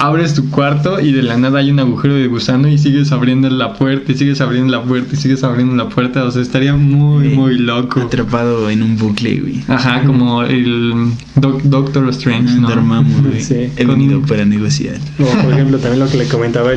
[0.00, 3.50] abres tu cuarto y de la nada hay un agujero de gusano y sigues abriendo
[3.50, 6.24] la puerta y sigues abriendo la puerta y sigues abriendo la puerta.
[6.24, 8.00] O sea, estaría muy, muy loco.
[8.00, 9.62] Atrapado en un bucle, güey.
[9.68, 12.68] Ajá, como el Doc- Doctor Strange, ¿no?
[12.70, 13.42] Dormamos, güey.
[13.42, 13.70] Sí.
[13.76, 14.96] He Con- venido para negociar.
[15.18, 16.70] O por ejemplo, también lo que le comentaba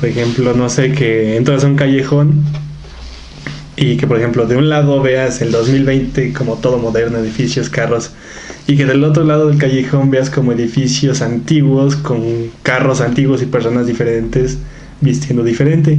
[0.00, 2.44] por ejemplo, no sé, que entras a un callejón
[3.76, 8.12] y que, por ejemplo, de un lado veas el 2020 como todo moderno, edificios, carros,
[8.66, 12.22] y que del otro lado del callejón veas como edificios antiguos, con
[12.62, 14.58] carros antiguos y personas diferentes
[15.00, 15.98] vistiendo diferente.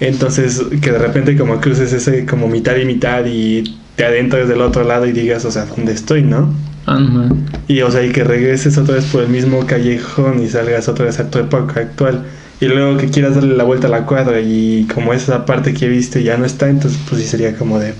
[0.00, 4.60] Entonces, que de repente como cruces ese como mitad y mitad y te adentres del
[4.60, 6.54] otro lado y digas, o sea, ¿dónde estoy, no?
[6.86, 7.36] Ah, no.
[7.66, 11.06] Y o sea, y que regreses otra vez por el mismo callejón y salgas otra
[11.06, 12.24] vez a tu época actual.
[12.60, 15.88] Y luego que quieras darle la vuelta a la cuadra y como esa parte que
[15.88, 17.94] viste ya no está, entonces pues sí sería como de...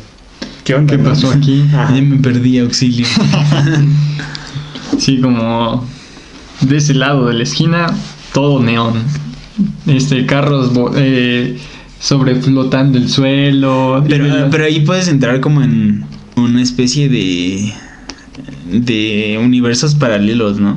[0.68, 0.96] ¿Qué onda?
[0.96, 1.08] ¿Qué no?
[1.08, 1.64] pasó aquí?
[1.72, 1.94] Ajá.
[1.94, 3.06] Ya me perdí, auxilio.
[4.98, 5.86] Sí, como
[6.60, 7.86] de ese lado de la esquina,
[8.34, 8.94] todo neón.
[9.86, 11.56] Este, carros eh,
[12.00, 14.04] sobreflotando el suelo.
[14.06, 16.04] Pero, la- pero ahí puedes entrar como en
[16.36, 17.72] una especie de
[18.70, 20.76] de universos paralelos, ¿no?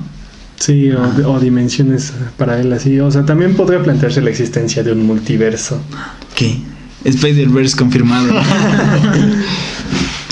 [0.57, 2.97] Sí, o, o dimensiones paralelas, sí.
[3.01, 5.81] O sea, también podría plantearse la existencia de un multiverso.
[6.35, 6.57] ¿Qué?
[7.03, 8.31] Spider-Verse confirmado.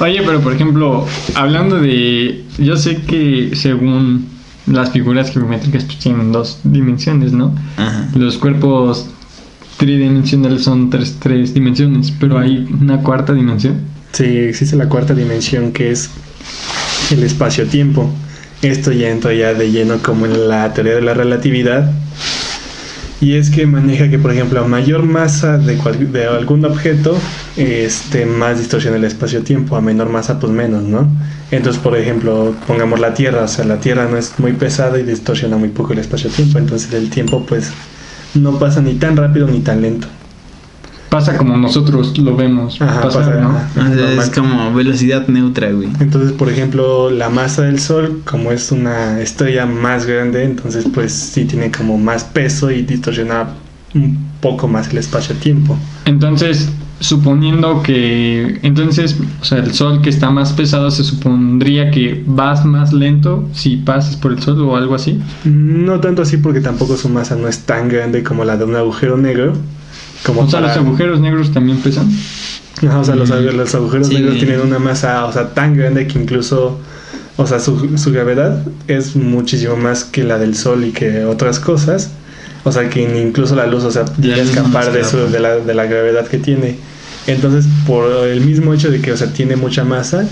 [0.02, 2.44] Oye, pero por ejemplo, hablando de.
[2.58, 4.28] Yo sé que según
[4.68, 7.56] las figuras geométricas pues, tienen dos dimensiones, ¿no?
[7.78, 8.08] Ajá.
[8.16, 9.08] Los cuerpos
[9.78, 13.76] tridimensionales son tres, tres dimensiones, pero hay una cuarta dimensión.
[14.12, 16.10] Sí, existe la cuarta dimensión que es
[17.12, 18.10] el espacio-tiempo.
[18.62, 21.92] Esto ya entra ya de lleno como en la teoría de la relatividad.
[23.22, 27.18] Y es que maneja que, por ejemplo, a mayor masa de, cual- de algún objeto,
[27.60, 29.76] este, más distorsiona el espacio-tiempo.
[29.76, 31.08] A menor masa, pues menos, ¿no?
[31.52, 33.44] Entonces, por ejemplo, pongamos la Tierra.
[33.44, 36.58] O sea, la Tierra no es muy pesada y distorsiona muy poco el espacio-tiempo.
[36.58, 37.72] Entonces, el tiempo, pues,
[38.34, 40.08] no pasa ni tan rápido ni tan lento.
[41.10, 42.82] Pasa como nosotros lo vemos.
[42.82, 43.50] Ajá, pasar, pasa, ¿no?
[43.50, 43.92] ajá.
[43.92, 45.90] O sea, es como velocidad neutra, güey.
[46.00, 51.12] Entonces, por ejemplo, la masa del Sol, como es una estrella más grande, entonces pues
[51.12, 53.48] sí tiene como más peso y distorsiona
[53.96, 55.76] un poco más el espacio-tiempo.
[56.06, 56.70] Entonces,
[57.00, 58.60] suponiendo que.
[58.64, 63.48] Entonces, o sea, el sol que está más pesado se supondría que vas más lento
[63.54, 65.20] si pasas por el sol o algo así.
[65.46, 68.76] No tanto así porque tampoco su masa no es tan grande como la de un
[68.76, 69.54] agujero negro.
[70.26, 72.10] Como O sea, los agujeros negros también pesan.
[72.86, 73.56] Ajá, o sea, los, Mm.
[73.58, 76.80] los agujeros Sí, negros tienen una masa, o sea, tan grande que incluso,
[77.38, 81.60] o sea, su, su gravedad es muchísimo más que la del Sol y que otras
[81.60, 82.12] cosas.
[82.64, 85.26] O sea, que incluso la luz, o sea, llega a escapar de, escapa.
[85.26, 86.76] de, la, de la gravedad que tiene.
[87.28, 90.28] Entonces, por el mismo hecho de que, o sea, tiene mucha masa,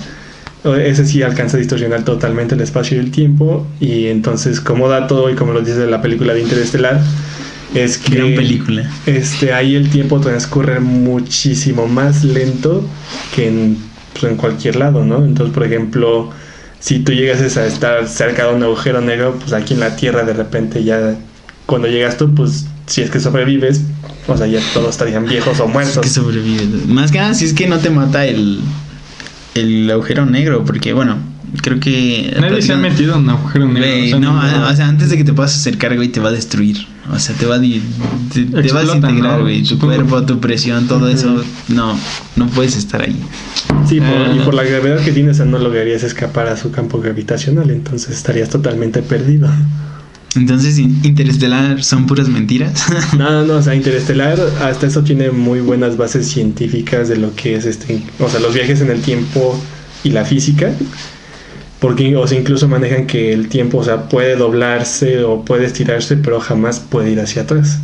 [0.75, 3.65] ese sí alcanza a distorsionar totalmente el espacio y el tiempo.
[3.79, 7.01] Y entonces, como dato, y como lo dice la película de Interestelar,
[7.73, 8.89] es que Gran película.
[9.05, 12.83] este, ahí el tiempo transcurre muchísimo más lento
[13.35, 13.77] que en,
[14.13, 15.23] pues, en cualquier lado, ¿no?
[15.23, 16.31] Entonces, por ejemplo,
[16.79, 20.23] si tú llegas a estar cerca de un agujero negro, pues aquí en la Tierra
[20.23, 21.15] de repente ya,
[21.67, 23.81] cuando llegas tú, pues si es que sobrevives,
[24.27, 25.99] o sea, ya todos estarían viejos o Es muertos.
[25.99, 26.65] que sobrevive.
[26.87, 28.59] Más que nada, si es que no te mata el,
[29.53, 31.17] el agujero negro, porque bueno,
[31.61, 32.35] creo que.
[32.39, 33.81] Nadie se ha metido en un agujero negro.
[33.89, 36.19] Güey, o sea, no, no- o sea, antes de que te puedas acercar, güey, te
[36.19, 36.87] va a destruir.
[37.11, 39.43] O sea, te va a, te, te va a Explota, desintegrar, ¿no?
[39.43, 39.63] güey.
[39.63, 41.41] Tu cuerpo, tu presión, todo eso.
[41.69, 41.97] No,
[42.35, 43.15] no puedes estar ahí.
[43.87, 44.45] Sí, por- y Ah.
[44.45, 48.09] por la gravedad que tienes, o sea, no lograrías escapar a su campo gravitacional, entonces
[48.15, 49.49] estarías totalmente perdido.
[50.37, 52.85] Entonces, in- Interestelar son puras mentiras.
[53.17, 57.35] No, no, no, o sea, Interestelar hasta eso tiene muy buenas bases científicas de lo
[57.35, 59.59] que es este, o sea, los viajes en el tiempo
[60.03, 60.71] y la física.
[61.79, 66.17] Porque, o sea, incluso manejan que el tiempo, o sea, puede doblarse o puede estirarse,
[66.17, 67.79] pero jamás puede ir hacia atrás.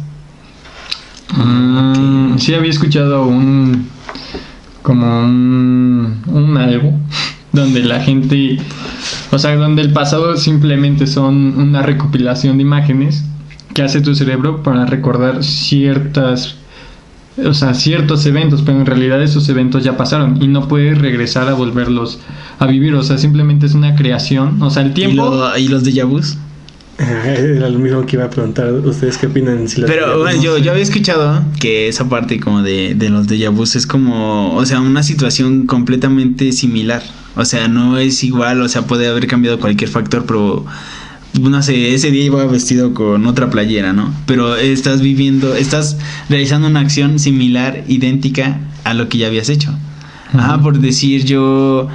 [1.36, 3.88] Mm, sí había escuchado un
[4.82, 6.94] como un, un algo
[7.54, 8.58] donde la gente
[9.34, 13.24] o sea donde el pasado simplemente son una recopilación de imágenes
[13.74, 16.56] que hace tu cerebro para recordar ciertas
[17.44, 21.48] o sea ciertos eventos pero en realidad esos eventos ya pasaron y no puedes regresar
[21.50, 22.20] a volverlos
[22.60, 25.68] a vivir o sea simplemente es una creación o sea el ¿Y, tiempo lo- y
[25.68, 26.38] los de vus
[27.00, 28.72] Era lo mismo que iba a preguntar.
[28.72, 29.68] ¿Ustedes qué opinan?
[29.68, 33.50] Si Pero bueno, yo, yo había escuchado que esa parte como de, de los déjà
[33.50, 37.02] vus es como, o sea, una situación completamente similar.
[37.36, 40.66] O sea, no es igual, o sea, puede haber cambiado cualquier factor, pero
[41.40, 44.14] no sé, ese día iba vestido con otra playera, ¿no?
[44.28, 45.98] Pero estás viviendo, estás
[46.30, 49.74] realizando una acción similar, idéntica a lo que ya habías hecho.
[50.34, 51.88] Ajá, por decir yo,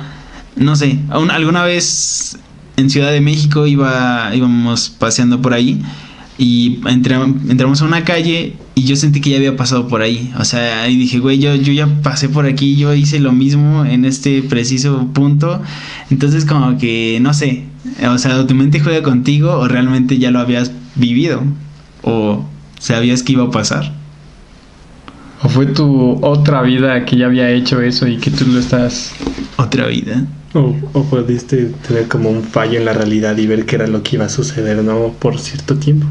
[0.56, 2.38] no sé, alguna vez
[2.76, 5.82] en Ciudad de México iba, íbamos paseando por ahí
[6.38, 10.32] y entra- entramos a una calle y yo sentí que ya había pasado por ahí.
[10.38, 13.84] O sea, ahí dije, güey, yo, yo ya pasé por aquí, yo hice lo mismo
[13.84, 15.60] en este preciso punto.
[16.10, 17.64] Entonces como que, no sé,
[18.08, 21.42] o sea, o tu mente juega contigo o realmente ya lo habías vivido
[22.02, 22.44] o
[22.78, 23.92] sabías que iba a pasar.
[25.42, 29.12] o fue tu otra vida que ya había hecho eso y que tú lo estás
[29.56, 30.24] Otra vida.
[30.54, 34.02] O, o pudiste tener como un fallo en la realidad y ver qué era lo
[34.02, 35.08] que iba a suceder, ¿no?
[35.18, 36.06] Por cierto tiempo.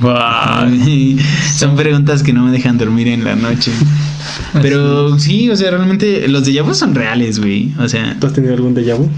[1.56, 3.72] Son preguntas que no me dejan dormir en la noche.
[4.62, 7.72] Pero sí, o sea, realmente los de vu son reales, güey.
[7.78, 9.08] O sea, ¿Tú has tenido algún déjà vu?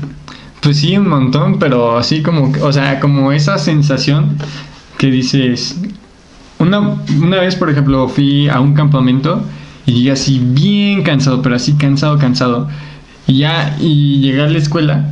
[0.60, 4.36] Pues sí, un montón, pero así como, o sea, como esa sensación
[4.98, 5.80] que dices,
[6.58, 9.40] una, una vez, por ejemplo, fui a un campamento
[9.86, 12.68] y llegué así bien cansado, pero así cansado, cansado.
[13.28, 15.08] Y ya, y llegué a la escuela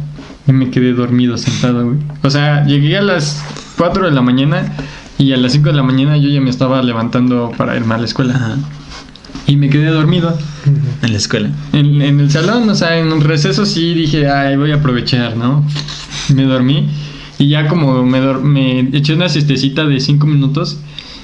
[0.48, 1.98] y me quedé dormido sentado, güey.
[2.22, 3.44] O sea, llegué a las
[3.78, 4.72] 4 de la mañana
[5.18, 7.98] y a las 5 de la mañana yo ya me estaba levantando para irme a
[7.98, 8.34] la escuela.
[8.36, 8.56] ajá,
[9.46, 10.36] Y me quedé dormido.
[11.02, 11.50] en la escuela.
[11.72, 15.36] En, en el salón, o sea, en un receso sí dije, ay, voy a aprovechar,
[15.36, 15.64] ¿no?
[16.34, 16.88] Me dormí
[17.38, 20.78] y ya como me, dor- me eché una siestecita de cinco minutos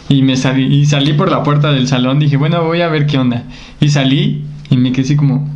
[0.09, 3.07] y me salí, y salí por la puerta del salón, dije, bueno, voy a ver
[3.07, 3.45] qué onda.
[3.81, 5.49] Y salí y me quedé así como,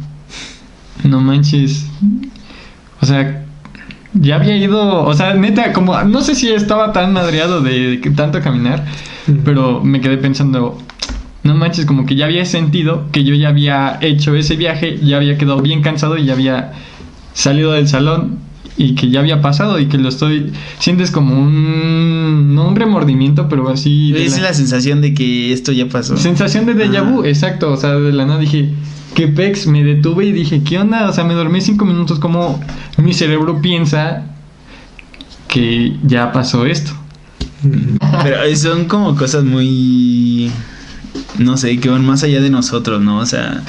[1.04, 1.86] no manches,
[3.00, 3.44] o sea,
[4.20, 8.40] ya había ido, o sea, neta, como, no sé si estaba tan madreado de, tanto
[8.40, 8.84] caminar,
[9.44, 10.78] pero me quedé pensando,
[11.42, 15.16] no manches, como que ya había sentido que yo ya había hecho ese viaje, ya
[15.16, 16.72] había quedado bien cansado y ya había
[17.34, 18.38] salido del salón
[18.78, 23.48] y que ya había pasado y que lo estoy sientes como un no un remordimiento,
[23.48, 26.16] pero así Es la- la sensación de que esto ya pasó.
[26.16, 28.70] sensación de déjà vu, exacto, o sea, de la nada dije,
[29.16, 29.66] ¿qué pex?
[29.66, 31.08] Me detuve y dije, ¿qué onda?
[31.08, 32.60] O sea, me dormí cinco minutos, como
[32.98, 34.26] mi cerebro piensa
[35.48, 36.92] que ya pasó esto.
[38.22, 40.52] Pero eh, son como cosas muy.
[41.38, 43.18] No sé, que van más allá de nosotros, ¿no?
[43.18, 43.62] O sea,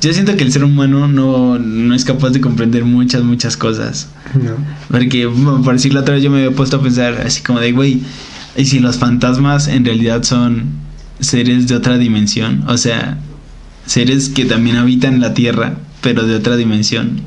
[0.00, 4.10] yo siento que el ser humano no, no es capaz de comprender muchas, muchas cosas.
[4.34, 4.56] No.
[4.90, 5.28] Porque,
[5.64, 8.02] por decirlo otra vez, yo me había puesto a pensar así como de, güey,
[8.56, 10.64] ¿y si los fantasmas en realidad son
[11.20, 12.64] seres de otra dimensión?
[12.66, 13.18] O sea,
[13.88, 17.20] seres que también habitan la Tierra, pero de otra dimensión.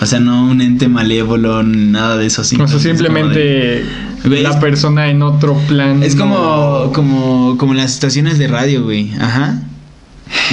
[0.00, 2.42] O sea, no un ente malévolo, nada de eso.
[2.42, 3.84] O sea, de- simplemente
[4.24, 6.02] Güey, la persona en otro plan.
[6.02, 9.12] Es como, como, como las estaciones de radio, güey.
[9.20, 9.62] Ajá.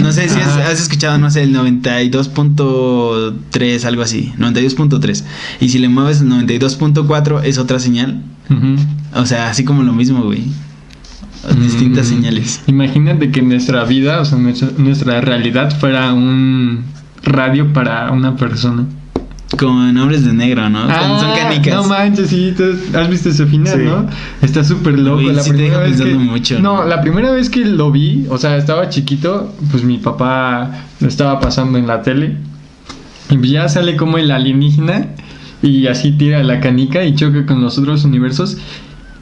[0.01, 4.33] No sé si has, escuchado, no sé, el 92.3, algo así.
[4.37, 5.23] 92.3.
[5.61, 8.21] Y si le mueves el 92.4 es otra señal.
[9.13, 10.43] O sea, así como lo mismo, güey.
[11.61, 12.09] Distintas Mm.
[12.09, 12.61] señales.
[12.67, 16.83] Imagínate que nuestra vida, o sea, nuestra, nuestra realidad fuera un
[17.23, 18.85] radio para una persona.
[19.57, 20.85] Como en Hombres de Negro, ¿no?
[20.87, 21.73] Cuando son canicas.
[21.73, 22.53] Ah, No manches, sí,
[22.93, 23.83] has visto ese final, Sí.
[23.85, 24.05] ¿no?
[24.41, 25.21] Está súper loco.
[25.21, 26.03] La sí te primera deja vez que...
[26.03, 26.85] pensando mucho, No, ¿no?
[26.85, 31.39] la primera vez que lo vi, o sea, estaba chiquito, pues mi papá lo estaba
[31.39, 32.35] pasando en la tele.
[33.29, 35.07] Y ya sale como el alienígena
[35.61, 38.57] y así tira la canica y choca con los otros universos.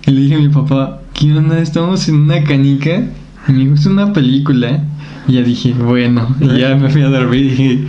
[0.08, 1.60] Y le dije a mi papá, ¿qué onda?
[1.60, 3.04] Estamos en una canica.
[3.48, 4.84] Y me es una película.
[5.28, 7.88] Y ya dije, bueno, y ya me fui a dormir y dije,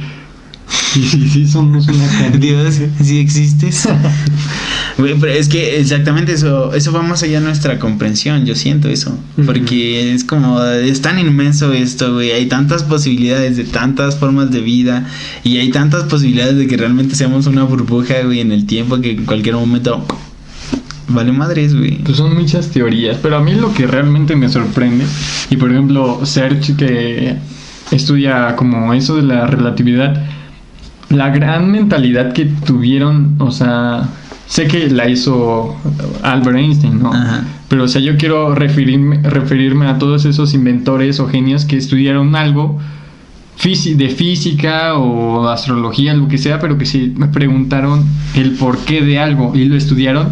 [0.67, 2.39] sí, sí, sí, somos una canica.
[2.39, 3.89] Dios, si existes.
[4.97, 9.19] Pero es que exactamente eso, eso va más allá de nuestra comprensión, yo siento eso.
[9.45, 12.31] Porque es como, es tan inmenso esto, güey.
[12.31, 15.07] Hay tantas posibilidades de tantas formas de vida.
[15.45, 19.11] Y hay tantas posibilidades de que realmente seamos una burbuja, güey, en el tiempo que
[19.11, 20.07] en cualquier momento
[21.09, 21.99] vale madres, güey.
[21.99, 25.05] Pues son muchas teorías, pero a mí lo que realmente me sorprende,
[25.51, 27.37] y por ejemplo, Serge que
[27.91, 30.25] estudia como eso de la relatividad,
[31.11, 34.09] la gran mentalidad que tuvieron, o sea,
[34.47, 35.77] sé que la hizo
[36.23, 37.13] Albert Einstein, ¿no?
[37.13, 37.45] Ajá.
[37.69, 42.37] Pero, o sea, yo quiero referirme, referirme a todos esos inventores o genios que estudiaron
[42.37, 42.79] algo
[43.65, 49.19] de física o astrología, lo que sea, pero que sí me preguntaron el porqué de
[49.19, 50.29] algo y lo estudiaron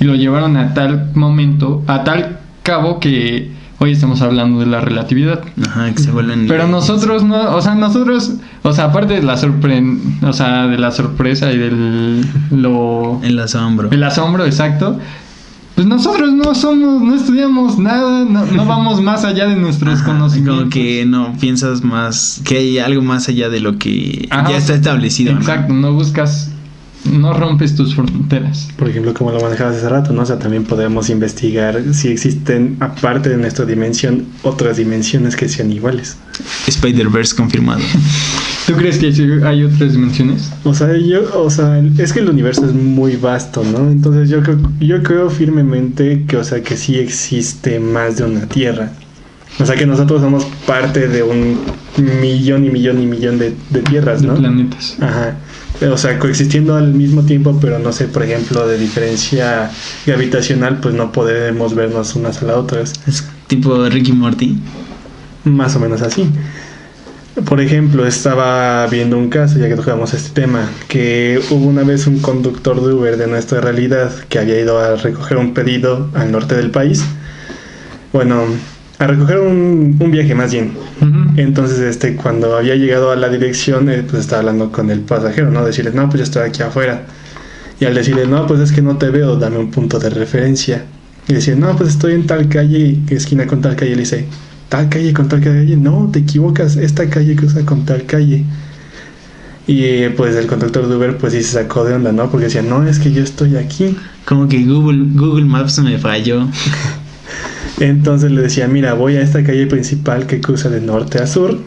[0.00, 4.80] y lo llevaron a tal momento, a tal cabo que hoy estamos hablando de la
[4.80, 5.40] relatividad.
[5.66, 6.46] Ajá, que se vuelven.
[6.48, 10.78] Pero nosotros no, o sea, nosotros, o sea, aparte de la sorpren, o sea, de
[10.78, 13.90] la sorpresa y del lo El asombro.
[13.90, 14.98] el asombro, exacto.
[15.76, 20.12] Pues nosotros no somos, no estudiamos nada, no, no vamos más allá de nuestros Ajá,
[20.12, 20.58] conocimientos.
[20.58, 24.56] Como que no piensas más, que hay algo más allá de lo que Ajá, ya
[24.58, 25.32] está establecido.
[25.32, 25.40] ¿no?
[25.40, 26.49] Exacto, no buscas,
[27.04, 28.68] no rompes tus fronteras.
[28.76, 30.22] Por ejemplo, como lo manejabas hace rato, ¿no?
[30.22, 35.72] O sea, también podemos investigar si existen, aparte de nuestra dimensión, otras dimensiones que sean
[35.72, 36.16] iguales.
[36.66, 37.80] Spider-Verse confirmado.
[38.66, 39.08] ¿Tú crees que
[39.44, 40.50] hay otras dimensiones?
[40.64, 43.90] O sea, yo, o sea, es que el universo es muy vasto, ¿no?
[43.90, 48.46] Entonces yo creo, yo creo firmemente que, o sea, que sí existe más de una
[48.46, 48.92] Tierra.
[49.58, 51.58] O sea, que nosotros somos parte de un
[52.22, 54.34] millón y millón y millón de, de tierras, De ¿no?
[54.34, 54.96] planetas.
[55.00, 55.36] Ajá.
[55.82, 59.70] O sea, coexistiendo al mismo tiempo, pero no sé, por ejemplo, de diferencia
[60.04, 62.92] gravitacional, pues no podemos vernos unas a las otras.
[63.06, 64.58] Es tipo Ricky Morty.
[65.44, 66.30] Más o menos así.
[67.46, 72.06] Por ejemplo, estaba viendo un caso, ya que tocamos este tema, que hubo una vez
[72.06, 76.30] un conductor de Uber de nuestra realidad que había ido a recoger un pedido al
[76.30, 77.02] norte del país.
[78.12, 78.44] Bueno,
[79.00, 80.72] a recoger un, un viaje más bien.
[81.36, 85.50] Entonces, este, cuando había llegado a la dirección, eh, pues estaba hablando con el pasajero,
[85.50, 85.64] ¿no?
[85.64, 87.06] Decirle, no, pues yo estoy aquí afuera.
[87.80, 90.84] Y al decirle, no, pues es que no te veo, dame un punto de referencia.
[91.28, 93.92] Y decir, no, pues estoy en tal calle, esquina con tal calle.
[93.92, 94.26] Le dice,
[94.68, 95.76] tal calle con tal calle.
[95.78, 98.44] No, te equivocas, esta calle cruza con tal calle.
[99.66, 102.30] Y pues el conductor de Uber, pues sí se sacó de onda, ¿no?
[102.30, 103.96] Porque decía, no, es que yo estoy aquí.
[104.26, 106.46] Como que Google, Google Maps me falló.
[107.80, 111.58] Entonces le decía, mira, voy a esta calle principal que cruza de norte a sur.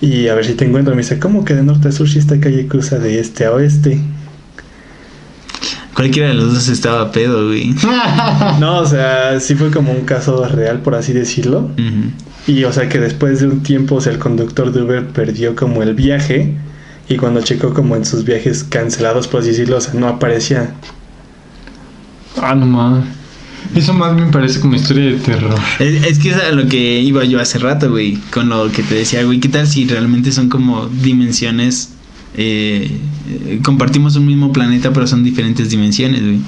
[0.00, 0.94] Y a ver si te encuentro.
[0.94, 3.52] Me dice, ¿cómo que de norte a sur si esta calle cruza de este a
[3.52, 4.00] oeste?
[5.94, 7.74] Cualquiera de los dos estaba pedo, güey.
[8.58, 11.70] No, o sea, sí fue como un caso real, por así decirlo.
[12.46, 15.54] Y o sea que después de un tiempo, o sea, el conductor de Uber perdió
[15.54, 16.56] como el viaje.
[17.08, 20.74] Y cuando checó como en sus viajes cancelados, por así decirlo, o sea, no aparecía.
[22.40, 23.19] Ah, no mames.
[23.74, 25.54] Eso más me parece como historia de terror.
[25.78, 28.18] Es, que es a lo que iba yo hace rato, güey.
[28.32, 29.40] Con lo que te decía, güey.
[29.40, 31.90] ¿Qué tal si realmente son como dimensiones?
[32.36, 32.90] eh,
[33.28, 36.38] eh, compartimos un mismo planeta, pero son diferentes dimensiones, güey.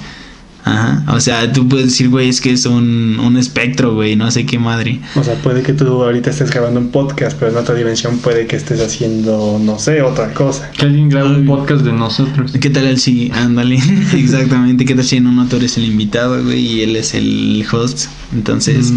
[0.65, 1.03] Ajá.
[1.13, 4.45] O sea, tú puedes decir, güey, es que es un, un espectro, güey, no sé
[4.45, 4.99] qué madre.
[5.15, 8.47] O sea, puede que tú ahorita estés grabando un podcast, pero en otra dimensión puede
[8.47, 10.71] que estés haciendo, no sé, otra cosa.
[10.71, 12.53] Que alguien grabe un podcast de nosotros.
[12.59, 13.31] ¿Qué tal el sí?
[13.33, 13.75] Ándale.
[14.13, 14.85] Exactamente.
[14.85, 18.07] ¿Qué tal si en un otro eres el invitado, güey, y él es el host?
[18.33, 18.91] Entonces,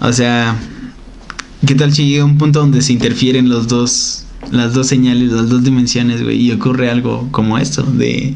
[0.00, 0.56] o sea,
[1.66, 5.48] ¿qué tal si llega un punto donde se interfieren los dos, las dos señales, las
[5.48, 8.34] dos dimensiones, güey, y ocurre algo como esto, de,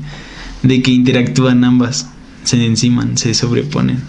[0.63, 2.09] de que interactúan ambas,
[2.49, 4.01] se enciman, se sobreponen?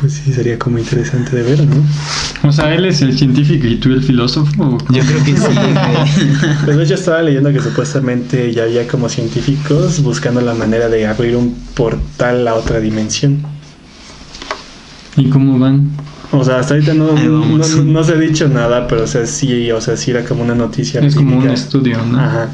[0.00, 1.76] Pues sí, sería como interesante de ver, ¿no?
[2.48, 4.78] O sea, él es el científico y tú el filósofo.
[4.90, 5.44] Yo creo que sí.
[6.64, 11.36] Pues hecho estaba leyendo que supuestamente ya había como científicos buscando la manera de abrir
[11.36, 13.42] un portal a otra dimensión.
[15.16, 15.90] ¿Y cómo van?
[16.32, 17.70] O sea, hasta ahorita no, no, vamos.
[17.76, 20.42] no- no se ha dicho nada, pero o sea, sí, o sea, sí era como
[20.42, 21.00] una noticia.
[21.00, 22.18] Es como un estudio, ¿no?
[22.18, 22.48] Ajá.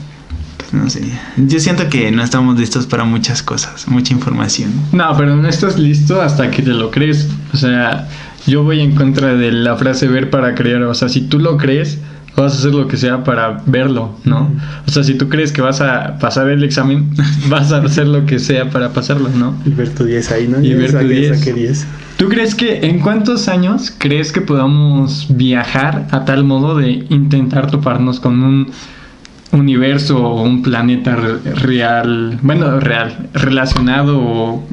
[0.73, 1.03] No sé.
[1.37, 4.71] Yo siento que no estamos listos para muchas cosas, mucha información.
[4.93, 7.29] No, pero no estás listo hasta que te lo crees.
[7.55, 8.07] O sea,
[8.47, 10.83] yo voy en contra de la frase ver para creer.
[10.83, 11.99] O sea, si tú lo crees,
[12.37, 14.53] vas a hacer lo que sea para verlo, ¿no?
[14.87, 17.11] O sea, si tú crees que vas a pasar el examen,
[17.49, 19.57] vas a hacer lo que sea para pasarlo, ¿no?
[19.65, 20.61] Y ver tu 10 ahí, ¿no?
[20.63, 21.39] Y ver tu saqué- 10.
[21.39, 21.87] saqué 10.
[22.19, 27.71] ¿Tú crees que en cuántos años crees que podamos viajar a tal modo de intentar
[27.71, 28.71] toparnos con un
[29.53, 34.65] universo o un planeta re- real, bueno, real, relacionado o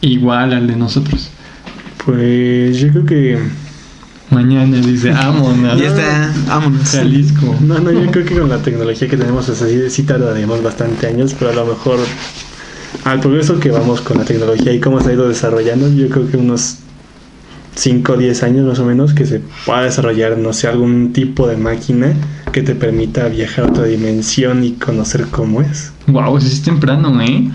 [0.00, 1.30] igual al de nosotros?
[2.04, 3.38] Pues yo creo que.
[4.30, 5.78] Mañana dice, vámonos.
[5.78, 6.88] Ya está, vámonos.
[6.90, 7.54] Jalisco.
[7.60, 10.62] No, no, yo creo que con la tecnología que tenemos, o sea, sí, sí tardaríamos
[10.62, 11.98] bastante años, pero a lo mejor
[13.04, 16.30] al progreso que vamos con la tecnología y cómo se ha ido desarrollando, yo creo
[16.30, 16.78] que unos
[17.74, 21.46] 5 o 10 años más o menos que se pueda desarrollar, no sé, algún tipo
[21.46, 22.14] de máquina
[22.52, 25.92] que te permita viajar a otra dimensión y conocer cómo es.
[26.06, 27.50] Wow, sí es temprano, ¿eh?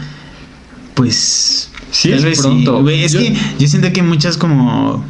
[0.96, 1.70] Pues.
[1.92, 2.82] Sí, tal es vez pronto.
[2.82, 5.04] Güey, es Yo- que yo siento que hay muchas como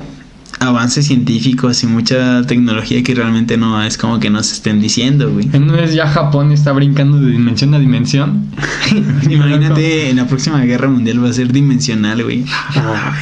[0.60, 5.50] avances científicos y mucha tecnología que realmente no es como que nos estén diciendo, güey.
[5.54, 8.46] En una vez ya Japón está brincando de dimensión a dimensión.
[9.30, 12.44] Imagínate, en la próxima guerra mundial va a ser dimensional, güey.
[12.76, 13.14] Ah.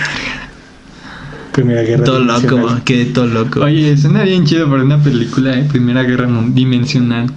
[1.55, 3.61] Primera guerra Todo loco, quedé todo loco.
[3.61, 5.65] Oye, suena bien chido para una película, ¿eh?
[5.69, 7.31] Primera Guerra Dimensional.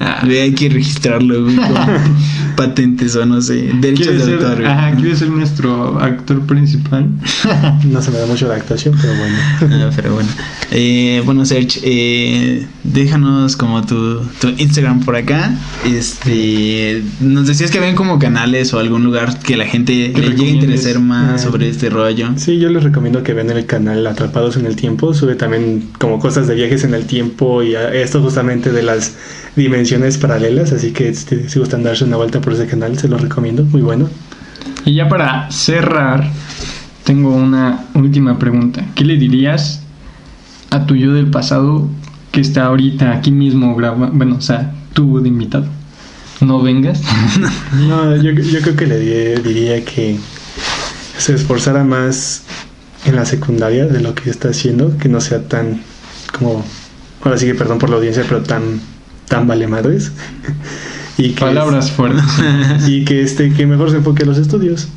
[0.00, 1.74] Ah, hay que registrarlo, güey, como
[2.56, 7.08] patentes o no sé, derechos ¿Quieres de ser, autor, ajá, ¿quieres ser nuestro actor principal?
[7.84, 9.36] No se me da mucho la actuación, pero bueno.
[9.86, 10.28] Ah, pero bueno.
[10.70, 15.52] Eh, bueno, Serge, eh, déjanos como tu, tu Instagram por acá.
[15.84, 20.46] Este, nos decías que habían como canales o algún lugar que la gente le llegue
[20.46, 21.38] a interesar más Ah.
[21.38, 22.30] sobre este rollo.
[22.36, 25.14] Sí, yo les recomiendo que vean el canal Atrapados en el Tiempo.
[25.14, 29.14] Sube también como cosas de viajes en el tiempo y a- esto justamente de las
[29.56, 30.72] dimensiones paralelas.
[30.72, 33.64] Así que este, si gustan darse una vuelta por ese canal, se los recomiendo.
[33.64, 34.08] Muy bueno.
[34.84, 36.28] Y ya para cerrar,
[37.04, 38.84] tengo una última pregunta.
[38.94, 39.82] ¿Qué le dirías
[40.70, 41.88] a tu yo del pasado
[42.32, 44.10] que está ahorita aquí mismo grabando?
[44.16, 45.66] Bueno, o sea, tú de invitado.
[46.40, 47.00] No vengas.
[47.88, 50.16] No, yo, yo creo que le di- diría que
[51.18, 52.42] se esforzara más
[53.06, 55.80] en la secundaria de lo que está haciendo, que no sea tan
[56.38, 56.64] como,
[57.22, 58.80] ahora sí que perdón por la audiencia, pero tan,
[59.28, 60.12] tan vale madres.
[61.16, 62.24] Y que Palabras fuertes.
[62.88, 64.88] y que este que mejor se enfoque a los estudios.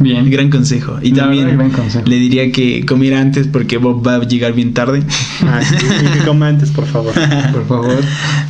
[0.00, 0.28] Bien.
[0.30, 0.98] Gran consejo.
[1.00, 2.06] Y La también verdad, gran consejo.
[2.06, 5.02] le diría que comiera antes porque Bob va a llegar bien tarde.
[5.46, 7.12] Ah, sí, y que coma antes, por favor.
[7.52, 8.00] Por favor.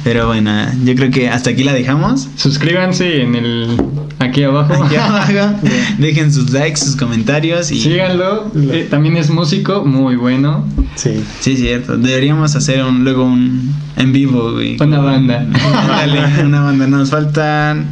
[0.02, 0.50] Pero bueno,
[0.84, 2.28] yo creo que hasta aquí la dejamos.
[2.36, 3.76] Suscríbanse en el
[4.18, 4.82] aquí abajo.
[4.84, 5.56] Aquí abajo.
[5.98, 8.50] Dejen sus likes, sus comentarios y Síganlo.
[8.54, 10.64] Eh, también es músico, muy bueno.
[10.94, 11.22] Sí.
[11.40, 11.98] Sí, cierto.
[11.98, 14.78] Deberíamos hacer un, luego un en vivo, güey.
[14.80, 15.46] Una banda.
[15.74, 16.86] Ándale, una banda.
[16.86, 17.90] Nos faltan,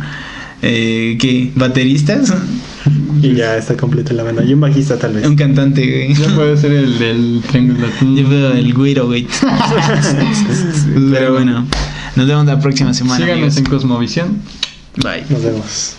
[0.62, 1.50] eh, ¿qué?
[1.54, 2.32] ¿Bateristas?
[3.20, 4.44] Y ya está completa la banda.
[4.44, 5.26] Y un bajista tal vez.
[5.26, 6.14] Un cantante, güey.
[6.14, 8.16] Ya puede ser el del triángulo latino.
[8.16, 9.26] Yo veo el güiro, güey.
[11.11, 11.66] Pero bueno,
[12.14, 13.16] nos vemos la próxima semana.
[13.16, 13.56] Síganos amigos.
[13.56, 14.38] en Cosmovisión.
[15.02, 15.24] Bye.
[15.28, 15.96] Nos vemos.